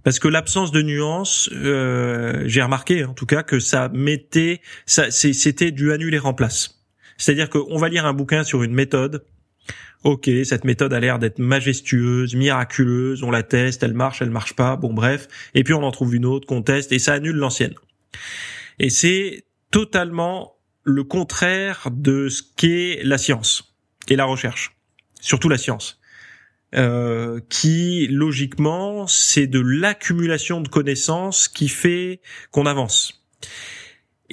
parce 0.03 0.19
que 0.19 0.27
l'absence 0.27 0.71
de 0.71 0.81
nuances, 0.81 1.49
euh, 1.53 2.43
j'ai 2.45 2.61
remarqué 2.61 3.05
en 3.05 3.13
tout 3.13 3.25
cas 3.27 3.43
que 3.43 3.59
ça 3.59 3.89
mettait, 3.89 4.61
ça 4.85 5.11
c'était 5.11 5.71
du 5.71 5.91
annuler 5.91 6.17
remplace. 6.17 6.82
C'est-à-dire 7.17 7.49
qu'on 7.49 7.77
va 7.77 7.89
lire 7.89 8.05
un 8.05 8.13
bouquin 8.13 8.43
sur 8.43 8.63
une 8.63 8.73
méthode. 8.73 9.25
Ok, 10.03 10.29
cette 10.43 10.65
méthode 10.65 10.93
a 10.93 10.99
l'air 10.99 11.17
d'être 11.17 11.39
majestueuse, 11.39 12.35
miraculeuse, 12.35 13.23
on 13.23 13.31
la 13.31 13.43
teste, 13.43 13.83
elle 13.83 13.93
marche, 13.93 14.21
elle 14.21 14.31
marche 14.31 14.53
pas, 14.53 14.75
bon 14.75 14.93
bref, 14.93 15.29
et 15.53 15.63
puis 15.63 15.73
on 15.73 15.81
en 15.81 15.91
trouve 15.91 16.13
une 16.13 16.25
autre 16.25 16.45
qu'on 16.45 16.61
teste 16.61 16.91
et 16.91 16.99
ça 16.99 17.13
annule 17.13 17.37
l'ancienne. 17.37 17.73
Et 18.79 18.89
c'est 18.89 19.45
totalement 19.71 20.57
le 20.83 21.05
contraire 21.05 21.87
de 21.89 22.27
ce 22.27 22.43
qu'est 22.57 22.99
la 23.03 23.17
science 23.17 23.75
et 24.09 24.17
la 24.17 24.25
recherche, 24.25 24.75
surtout 25.21 25.47
la 25.47 25.57
science. 25.57 26.01
Euh, 26.75 27.39
qui 27.49 28.07
logiquement 28.07 29.05
c'est 29.05 29.45
de 29.45 29.59
l'accumulation 29.59 30.59
de 30.59 30.67
connaissances 30.67 31.47
qui 31.47 31.69
fait 31.69 32.19
qu'on 32.49 32.65
avance. 32.65 33.23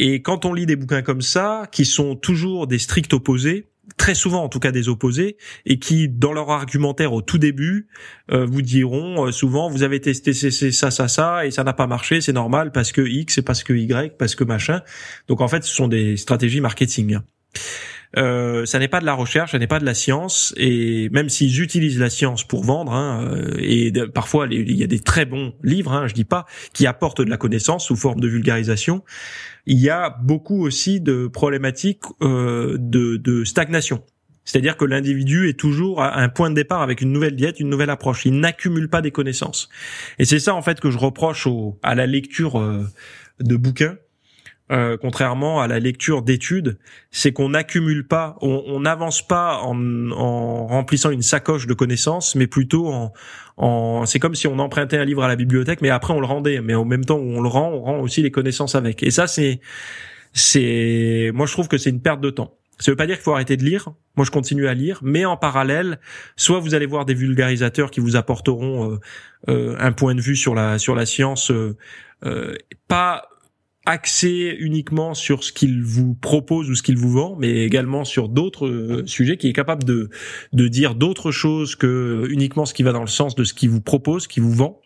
Et 0.02 0.22
quand 0.22 0.46
on 0.46 0.54
lit 0.54 0.64
des 0.64 0.76
bouquins 0.76 1.02
comme 1.02 1.20
ça, 1.20 1.64
qui 1.70 1.84
sont 1.84 2.16
toujours 2.16 2.66
des 2.66 2.78
stricts 2.78 3.12
opposés, 3.12 3.66
très 3.98 4.14
souvent 4.14 4.42
en 4.42 4.48
tout 4.48 4.58
cas 4.58 4.72
des 4.72 4.88
opposés, 4.88 5.36
et 5.66 5.78
qui 5.78 6.08
dans 6.08 6.32
leur 6.32 6.50
argumentaire 6.50 7.12
au 7.12 7.20
tout 7.20 7.36
début 7.36 7.86
euh, 8.32 8.46
vous 8.46 8.62
diront 8.62 9.26
euh, 9.26 9.30
souvent 9.30 9.68
vous 9.68 9.82
avez 9.82 10.00
testé 10.00 10.32
ça 10.32 10.90
ça 10.90 11.06
ça 11.06 11.44
et 11.44 11.50
ça 11.50 11.64
n'a 11.64 11.74
pas 11.74 11.86
marché, 11.86 12.22
c'est 12.22 12.32
normal 12.32 12.72
parce 12.72 12.92
que 12.92 13.02
X, 13.02 13.34
c'est 13.34 13.42
parce 13.42 13.62
que 13.62 13.74
Y, 13.74 14.16
parce 14.16 14.34
que 14.34 14.42
machin. 14.44 14.80
Donc 15.28 15.42
en 15.42 15.48
fait 15.48 15.64
ce 15.64 15.74
sont 15.74 15.86
des 15.86 16.16
stratégies 16.16 16.62
marketing. 16.62 17.18
euh, 18.16 18.64
ça 18.64 18.78
n'est 18.78 18.88
pas 18.88 19.00
de 19.00 19.06
la 19.06 19.14
recherche, 19.14 19.52
ça 19.52 19.58
n'est 19.58 19.66
pas 19.66 19.78
de 19.78 19.84
la 19.84 19.94
science, 19.94 20.52
et 20.56 21.08
même 21.10 21.28
s'ils 21.28 21.60
utilisent 21.60 21.98
la 21.98 22.10
science 22.10 22.42
pour 22.42 22.64
vendre, 22.64 22.92
hein, 22.92 23.30
euh, 23.32 23.54
et 23.58 23.92
parfois 24.12 24.46
il 24.50 24.76
y 24.76 24.82
a 24.82 24.86
des 24.86 25.00
très 25.00 25.26
bons 25.26 25.54
livres, 25.62 25.92
hein, 25.92 26.08
je 26.08 26.14
dis 26.14 26.24
pas, 26.24 26.46
qui 26.72 26.86
apportent 26.86 27.20
de 27.20 27.30
la 27.30 27.36
connaissance 27.36 27.86
sous 27.86 27.96
forme 27.96 28.20
de 28.20 28.28
vulgarisation, 28.28 29.04
il 29.66 29.78
y 29.78 29.90
a 29.90 30.10
beaucoup 30.10 30.64
aussi 30.64 31.00
de 31.00 31.26
problématiques 31.26 32.02
euh, 32.22 32.76
de, 32.78 33.16
de 33.16 33.44
stagnation. 33.44 34.02
C'est-à-dire 34.44 34.76
que 34.76 34.84
l'individu 34.84 35.48
est 35.48 35.58
toujours 35.58 36.02
à 36.02 36.18
un 36.18 36.28
point 36.28 36.50
de 36.50 36.54
départ 36.54 36.82
avec 36.82 37.02
une 37.02 37.12
nouvelle 37.12 37.36
diète, 37.36 37.60
une 37.60 37.68
nouvelle 37.68 37.90
approche. 37.90 38.24
Il 38.24 38.40
n'accumule 38.40 38.88
pas 38.88 39.02
des 39.02 39.10
connaissances. 39.10 39.68
Et 40.18 40.24
c'est 40.24 40.40
ça 40.40 40.54
en 40.54 40.62
fait 40.62 40.80
que 40.80 40.90
je 40.90 40.98
reproche 40.98 41.46
au, 41.46 41.78
à 41.82 41.94
la 41.94 42.06
lecture 42.06 42.58
euh, 42.58 42.84
de 43.38 43.56
bouquins 43.56 43.96
euh, 44.70 44.96
contrairement 45.00 45.60
à 45.60 45.66
la 45.66 45.78
lecture 45.78 46.22
d'études, 46.22 46.78
c'est 47.10 47.32
qu'on 47.32 47.50
n'accumule 47.50 48.06
pas, 48.06 48.36
on 48.40 48.80
n'avance 48.80 49.26
pas 49.26 49.58
en, 49.62 50.10
en, 50.12 50.66
remplissant 50.66 51.10
une 51.10 51.22
sacoche 51.22 51.66
de 51.66 51.74
connaissances, 51.74 52.34
mais 52.34 52.46
plutôt 52.46 52.88
en, 52.88 53.12
en 53.56 54.06
c'est 54.06 54.18
comme 54.18 54.34
si 54.34 54.46
on 54.46 54.58
empruntait 54.58 54.98
un 54.98 55.04
livre 55.04 55.22
à 55.22 55.28
la 55.28 55.36
bibliothèque, 55.36 55.80
mais 55.82 55.90
après 55.90 56.14
on 56.14 56.20
le 56.20 56.26
rendait, 56.26 56.60
mais 56.60 56.74
en 56.74 56.84
même 56.84 57.04
temps 57.04 57.18
où 57.18 57.36
on 57.36 57.40
le 57.40 57.48
rend, 57.48 57.70
on 57.72 57.82
rend 57.82 58.00
aussi 58.00 58.22
les 58.22 58.30
connaissances 58.30 58.74
avec. 58.74 59.02
Et 59.02 59.10
ça, 59.10 59.26
c'est, 59.26 59.60
c'est, 60.32 61.30
moi 61.34 61.46
je 61.46 61.52
trouve 61.52 61.68
que 61.68 61.78
c'est 61.78 61.90
une 61.90 62.02
perte 62.02 62.20
de 62.20 62.30
temps. 62.30 62.56
Ça 62.80 62.90
veut 62.90 62.96
pas 62.96 63.06
dire 63.06 63.16
qu'il 63.16 63.24
faut 63.24 63.34
arrêter 63.34 63.58
de 63.58 63.64
lire. 63.64 63.90
Moi, 64.16 64.24
je 64.24 64.30
continue 64.30 64.66
à 64.66 64.74
lire, 64.74 65.00
mais 65.02 65.26
en 65.26 65.36
parallèle, 65.36 66.00
soit 66.36 66.60
vous 66.60 66.74
allez 66.74 66.86
voir 66.86 67.04
des 67.04 67.12
vulgarisateurs 67.14 67.90
qui 67.90 68.00
vous 68.00 68.16
apporteront 68.16 68.92
euh, 68.92 68.98
euh, 69.50 69.76
un 69.78 69.92
point 69.92 70.14
de 70.14 70.20
vue 70.20 70.34
sur 70.34 70.54
la 70.54 70.78
sur 70.78 70.94
la 70.94 71.04
science, 71.04 71.50
euh, 71.50 72.56
pas 72.88 73.28
axé 73.86 74.56
uniquement 74.60 75.14
sur 75.14 75.42
ce 75.42 75.52
qu'il 75.52 75.82
vous 75.82 76.14
propose 76.14 76.70
ou 76.70 76.74
ce 76.74 76.82
qu'il 76.82 76.98
vous 76.98 77.10
vend, 77.10 77.36
mais 77.38 77.64
également 77.64 78.04
sur 78.04 78.28
d'autres 78.28 78.66
euh, 78.66 79.06
sujets, 79.06 79.36
qui 79.36 79.48
est 79.48 79.52
capable 79.52 79.84
de, 79.84 80.10
de 80.52 80.68
dire 80.68 80.94
d'autres 80.94 81.30
choses 81.30 81.76
que 81.76 82.26
uniquement 82.28 82.66
ce 82.66 82.74
qui 82.74 82.82
va 82.82 82.92
dans 82.92 83.00
le 83.00 83.06
sens 83.06 83.34
de 83.34 83.44
ce 83.44 83.54
qu'il 83.54 83.70
vous 83.70 83.80
propose, 83.80 84.26
qui 84.26 84.40
vous 84.40 84.52
vend. 84.52 84.80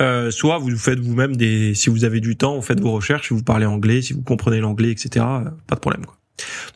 Euh, 0.00 0.30
soit 0.30 0.58
vous 0.58 0.74
faites 0.76 1.00
vous-même 1.00 1.36
des, 1.36 1.74
si 1.74 1.90
vous 1.90 2.04
avez 2.04 2.20
du 2.20 2.36
temps, 2.36 2.54
vous 2.54 2.62
faites 2.62 2.80
vos 2.80 2.92
recherches, 2.92 3.32
vous 3.32 3.42
parlez 3.42 3.66
anglais, 3.66 4.02
si 4.02 4.12
vous 4.12 4.22
comprenez 4.22 4.60
l'anglais, 4.60 4.92
etc. 4.92 5.26
Euh, 5.28 5.50
pas 5.66 5.74
de 5.74 5.80
problème. 5.80 6.06
Quoi. 6.06 6.16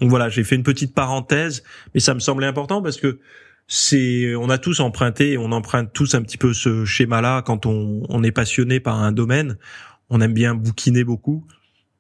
Donc 0.01 0.11
voilà, 0.11 0.29
j'ai 0.29 0.45
fait 0.45 0.57
une 0.57 0.65
petite 0.65 0.95
parenthèse, 0.95 1.63
mais 1.95 2.01
ça 2.01 2.13
me 2.13 2.19
semblait 2.19 2.47
important 2.47 2.83
parce 2.83 2.99
que 2.99 3.21
c'est, 3.67 4.35
on 4.35 4.51
a 4.51 4.59
tous 4.59 4.81
emprunté, 4.81 5.39
on 5.39 5.51
emprunte 5.53 5.93
tous 5.95 6.15
un 6.15 6.23
petit 6.23 6.37
peu 6.37 6.53
ce 6.53 6.85
schéma-là 6.85 7.43
quand 7.43 7.65
on, 7.65 8.03
on 8.09 8.23
est 8.23 8.33
passionné 8.33 8.81
par 8.81 9.01
un 9.01 9.13
domaine 9.13 9.57
on 10.15 10.21
aime 10.21 10.33
bien 10.33 10.55
bouquiner 10.55 11.05
beaucoup. 11.05 11.45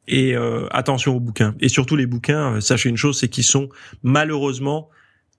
Et 0.07 0.37
euh, 0.37 0.68
attention 0.70 1.16
aux 1.16 1.20
bouquins. 1.20 1.55
Et 1.61 1.68
surtout 1.68 1.96
les 1.96 2.07
bouquins, 2.07 2.55
euh, 2.55 2.61
sachez 2.61 2.88
une 2.88 2.96
chose, 2.96 3.18
c'est 3.18 3.29
qu'ils 3.29 3.44
sont 3.44 3.68
malheureusement 4.03 4.88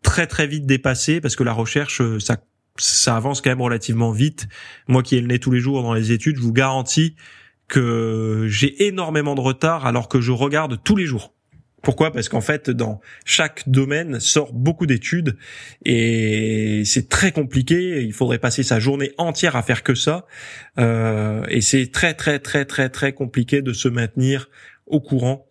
très 0.02 0.28
très 0.28 0.46
vite 0.46 0.66
dépassés 0.66 1.22
parce 1.22 1.36
que 1.36 1.44
la 1.44 1.54
recherche, 1.54 2.02
euh, 2.02 2.20
ça, 2.20 2.38
ça 2.78 3.16
avance 3.16 3.42
quand 3.42 3.50
même 3.50 3.62
relativement 3.62 4.12
vite. 4.12 4.48
Moi 4.88 5.04
qui 5.04 5.16
ai 5.16 5.22
le 5.22 5.28
nez 5.28 5.40
tous 5.40 5.52
les 5.52 5.60
jours 5.60 5.82
dans 5.84 5.94
les 5.94 6.12
études, 6.12 6.36
je 6.36 6.42
vous 6.42 6.52
garantis 6.52 7.16
que 7.68 8.46
j'ai 8.50 8.88
énormément 8.88 9.36
de 9.36 9.42
retard 9.42 9.86
alors 9.86 10.10
que 10.10 10.20
je 10.20 10.32
regarde 10.32 10.80
tous 10.84 10.96
les 10.96 11.06
jours. 11.06 11.35
Pourquoi? 11.86 12.12
Parce 12.12 12.30
qu'en 12.30 12.42
fait, 12.42 12.72
dans 12.72 13.00
chaque 13.26 13.70
domaine 13.70 14.20
sort 14.20 14.54
beaucoup 14.54 14.88
d'études 14.88 15.38
et 15.86 16.82
c'est 16.84 17.10
très 17.10 17.32
compliqué. 17.32 18.02
Il 18.02 18.12
faudrait 18.12 18.40
passer 18.40 18.64
sa 18.64 18.80
journée 18.80 19.12
entière 19.20 19.56
à 19.56 19.62
faire 19.62 19.84
que 19.84 19.94
ça, 19.94 20.26
euh, 20.80 21.46
et 21.48 21.62
c'est 21.62 21.92
très 21.92 22.16
très 22.16 22.40
très 22.40 22.66
très 22.66 22.90
très 22.90 23.14
compliqué 23.14 23.62
de 23.62 23.72
se 23.72 23.88
maintenir 23.88 24.50
au 24.88 25.00
courant 25.00 25.46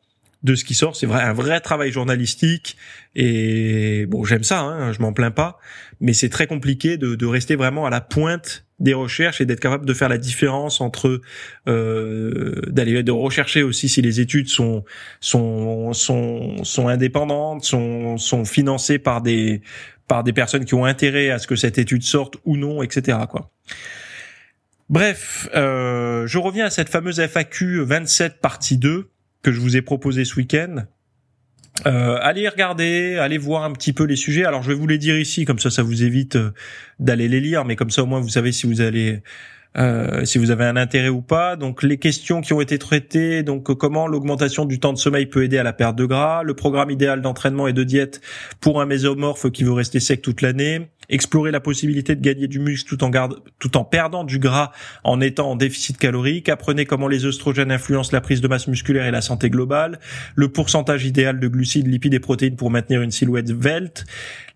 de 0.45 0.55
ce 0.55 0.65
qui 0.65 0.75
sort. 0.75 0.95
C'est 0.95 1.07
vrai, 1.07 1.23
un 1.23 1.33
vrai 1.33 1.61
travail 1.61 1.91
journalistique. 1.91 2.77
Et 3.17 4.07
bon, 4.07 4.25
j'aime 4.25 4.45
ça, 4.45 4.61
hein, 4.61 4.93
je 4.93 5.01
m'en 5.01 5.13
plains 5.13 5.31
pas, 5.31 5.59
mais 6.01 6.13
c'est 6.13 6.29
très 6.29 6.47
compliqué 6.47 6.97
de, 6.97 7.15
de, 7.15 7.27
rester 7.27 7.57
vraiment 7.57 7.87
à 7.87 7.91
la 7.91 8.01
pointe 8.01 8.67
des 8.79 8.93
recherches 8.93 9.41
et 9.41 9.47
d'être 9.47 9.61
capable 9.61 9.87
de 9.87 9.95
faire 9.95 10.09
la 10.09 10.19
différence 10.19 10.81
entre 10.81 11.21
euh, 11.69 12.61
d'aller 12.67 13.03
de 13.03 13.13
rechercher 13.13 13.63
aussi 13.63 13.89
si 13.89 14.03
les 14.03 14.21
études 14.21 14.49
sont 14.49 14.85
sont 15.21 15.93
sont 15.93 16.63
sont 16.65 16.89
indépendantes, 16.89 17.65
sont 17.65 18.19
sont 18.19 18.45
financées 18.45 18.99
par 18.99 19.23
des 19.23 19.63
par 20.09 20.25
des 20.25 20.33
personnes 20.33 20.65
qui 20.65 20.75
ont 20.75 20.85
intérêt 20.85 21.31
à 21.31 21.39
ce 21.39 21.47
que 21.47 21.57
cette 21.57 21.79
étude 21.79 22.03
sorte 22.03 22.37
ou 22.45 22.57
non, 22.57 22.83
etc. 22.83 23.19
Quoi. 23.31 23.51
Bref, 24.91 25.49
euh, 25.55 26.27
je 26.27 26.39
reviens 26.39 26.67
à 26.67 26.71
cette 26.71 26.91
fameuse 26.91 27.19
FAQ 27.21 27.85
27 27.85 28.41
partie 28.41 28.77
2 28.77 29.09
que 29.45 29.53
je 29.53 29.61
vous 29.61 29.77
ai 29.77 29.83
proposé 29.83 30.25
ce 30.25 30.35
week-end. 30.37 30.85
Euh, 31.87 32.19
allez 32.21 32.49
regarder, 32.49 33.19
allez 33.19 33.39
voir 33.39 33.65
un 33.65 33.73
petit 33.73 33.93
peu 33.93 34.05
les 34.05 34.17
sujets. 34.17 34.45
Alors 34.45 34.63
je 34.63 34.69
vais 34.69 34.75
vous 34.75 34.87
les 34.87 34.99
dire 34.99 35.19
ici, 35.19 35.45
comme 35.45 35.59
ça, 35.59 35.71
ça 35.71 35.83
vous 35.83 36.03
évite 36.03 36.37
euh, 36.37 36.51
d'aller 36.99 37.29
les 37.29 37.41
lire, 37.41 37.65
mais 37.65 37.77
comme 37.77 37.91
ça 37.91 38.03
au 38.03 38.07
moins 38.07 38.21
vous 38.21 38.29
savez 38.29 38.53
si 38.53 38.67
vous 38.67 38.81
allez 38.81 39.23
euh, 39.77 40.25
si 40.25 40.39
vous 40.39 40.53
avez 40.53 40.65
un 40.65 40.77
intérêt 40.77 41.09
ou 41.09 41.21
pas. 41.21 41.57
Donc 41.57 41.83
les 41.83 41.99
questions 41.99 42.41
qui 42.41 42.53
ont 42.53 42.61
été 42.61 42.79
traitées, 42.79 43.43
donc 43.43 43.75
comment 43.75 44.07
l'augmentation 44.07 44.65
du 44.65 44.79
temps 44.79 44.93
de 44.93 44.99
sommeil 44.99 45.27
peut 45.27 45.43
aider 45.43 45.59
à 45.59 45.65
la 45.65 45.73
perte 45.73 45.97
de 45.97 46.07
gras, 46.07 46.45
le 46.45 46.55
programme 46.55 46.91
idéal 46.91 47.21
d'entraînement 47.21 47.67
et 47.67 47.73
de 47.73 47.83
diète 47.83 48.21
pour 48.61 48.81
un 48.81 48.87
mésomorphe 48.87 49.51
qui 49.51 49.65
veut 49.65 49.73
rester 49.73 49.99
sec 49.99 50.23
toute 50.23 50.43
l'année, 50.43 50.89
explorer 51.09 51.51
la 51.51 51.61
possibilité 51.61 52.15
de 52.15 52.21
gagner 52.21 52.49
du 52.49 52.59
muscle 52.59 52.89
tout 52.89 53.05
en, 53.05 53.11
garde, 53.11 53.41
tout 53.59 53.77
en 53.77 53.85
perdant 53.85 54.25
du 54.25 54.39
gras 54.39 54.73
en 55.03 55.21
étant 55.21 55.51
en 55.51 55.57
déficit 55.57 55.99
calorique, 55.99 56.49
apprenez 56.49 56.87
comment 56.87 57.09
les 57.09 57.27
œstrogènes 57.27 57.73
influencent 57.73 58.11
la 58.13 58.21
prise 58.21 58.41
de 58.41 58.49
masse 58.49 58.69
musculaire 58.69 59.07
et 59.07 59.11
la 59.11 59.23
santé 59.23 59.51
globale, 59.51 59.99
le 60.35 60.49
pourcentage 60.49 61.05
idéal 61.05 61.41
de 61.41 61.49
glucides, 61.49 61.87
lipides 61.87 62.15
et 62.15 62.21
protéines 62.21 62.57
pour 62.57 62.71
maintenir 62.71 63.03
une 63.03 63.11
silhouette 63.11 63.51
velte, 63.51 64.05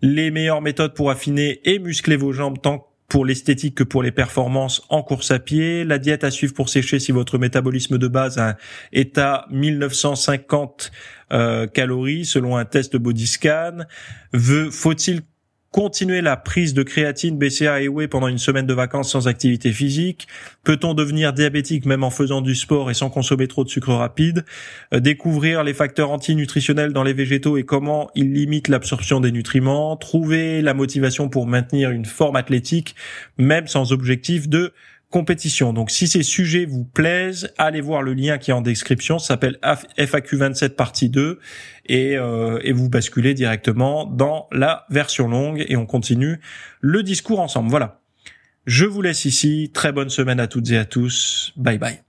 les 0.01 0.31
meilleures 0.31 0.61
méthodes 0.61 0.93
pour 0.93 1.11
affiner 1.11 1.59
et 1.63 1.79
muscler 1.79 2.15
vos 2.15 2.33
jambes 2.33 2.61
tant 2.61 2.89
pour 3.09 3.25
l'esthétique 3.25 3.75
que 3.75 3.83
pour 3.83 4.03
les 4.03 4.11
performances 4.11 4.83
en 4.89 5.01
course 5.01 5.31
à 5.31 5.39
pied, 5.39 5.83
la 5.83 5.97
diète 5.97 6.23
à 6.23 6.31
suivre 6.31 6.53
pour 6.53 6.69
sécher 6.69 6.99
si 6.99 7.11
votre 7.11 7.37
métabolisme 7.39 7.97
de 7.97 8.07
base 8.07 8.39
est 8.93 9.17
à 9.17 9.47
1950 9.49 10.91
euh, 11.31 11.67
calories 11.67 12.25
selon 12.25 12.55
un 12.55 12.65
test 12.65 12.95
body 12.95 13.27
scan. 13.27 13.79
Faut-il 14.71 15.23
Continuer 15.71 16.21
la 16.21 16.35
prise 16.35 16.73
de 16.73 16.81
créatine, 16.81 17.37
BCA 17.37 17.81
et 17.81 17.87
whey 17.87 18.07
pendant 18.07 18.27
une 18.27 18.39
semaine 18.39 18.65
de 18.65 18.73
vacances 18.73 19.11
sans 19.11 19.27
activité 19.27 19.71
physique? 19.71 20.27
Peut-on 20.63 20.95
devenir 20.95 21.31
diabétique 21.31 21.85
même 21.85 22.03
en 22.03 22.09
faisant 22.09 22.41
du 22.41 22.55
sport 22.55 22.89
et 22.89 22.95
sans 22.95 23.11
consommer 23.11 23.47
trop 23.47 23.63
de 23.63 23.69
sucre 23.69 23.93
rapide? 23.93 24.45
Euh, 24.95 24.99
Découvrir 24.99 25.63
les 25.63 25.75
facteurs 25.75 26.09
antinutritionnels 26.09 26.91
dans 26.91 27.03
les 27.03 27.13
végétaux 27.13 27.55
et 27.55 27.65
comment 27.65 28.09
ils 28.15 28.33
limitent 28.33 28.67
l'absorption 28.67 29.19
des 29.19 29.31
nutriments? 29.31 29.95
Trouver 29.95 30.63
la 30.63 30.73
motivation 30.73 31.29
pour 31.29 31.45
maintenir 31.45 31.91
une 31.91 32.05
forme 32.05 32.35
athlétique 32.35 32.95
même 33.37 33.67
sans 33.67 33.91
objectif 33.91 34.49
de 34.49 34.73
compétition. 35.09 35.73
Donc 35.73 35.91
si 35.91 36.07
ces 36.07 36.23
sujets 36.23 36.65
vous 36.65 36.85
plaisent, 36.85 37.53
allez 37.57 37.81
voir 37.81 38.01
le 38.01 38.13
lien 38.13 38.37
qui 38.37 38.51
est 38.51 38.53
en 38.53 38.61
description, 38.61 39.19
ça 39.19 39.29
s'appelle 39.29 39.57
FAQ27 39.63 40.69
partie 40.69 41.09
2 41.09 41.39
et, 41.85 42.17
euh, 42.17 42.59
et 42.63 42.71
vous 42.71 42.89
basculez 42.89 43.33
directement 43.33 44.05
dans 44.05 44.47
la 44.51 44.85
version 44.89 45.27
longue 45.27 45.65
et 45.67 45.75
on 45.75 45.85
continue 45.85 46.39
le 46.81 47.03
discours 47.03 47.39
ensemble. 47.39 47.69
Voilà. 47.69 48.01
Je 48.65 48.85
vous 48.85 49.01
laisse 49.01 49.25
ici. 49.25 49.71
Très 49.73 49.91
bonne 49.91 50.09
semaine 50.09 50.39
à 50.39 50.47
toutes 50.47 50.69
et 50.69 50.77
à 50.77 50.85
tous. 50.85 51.53
Bye 51.57 51.79
bye. 51.79 52.08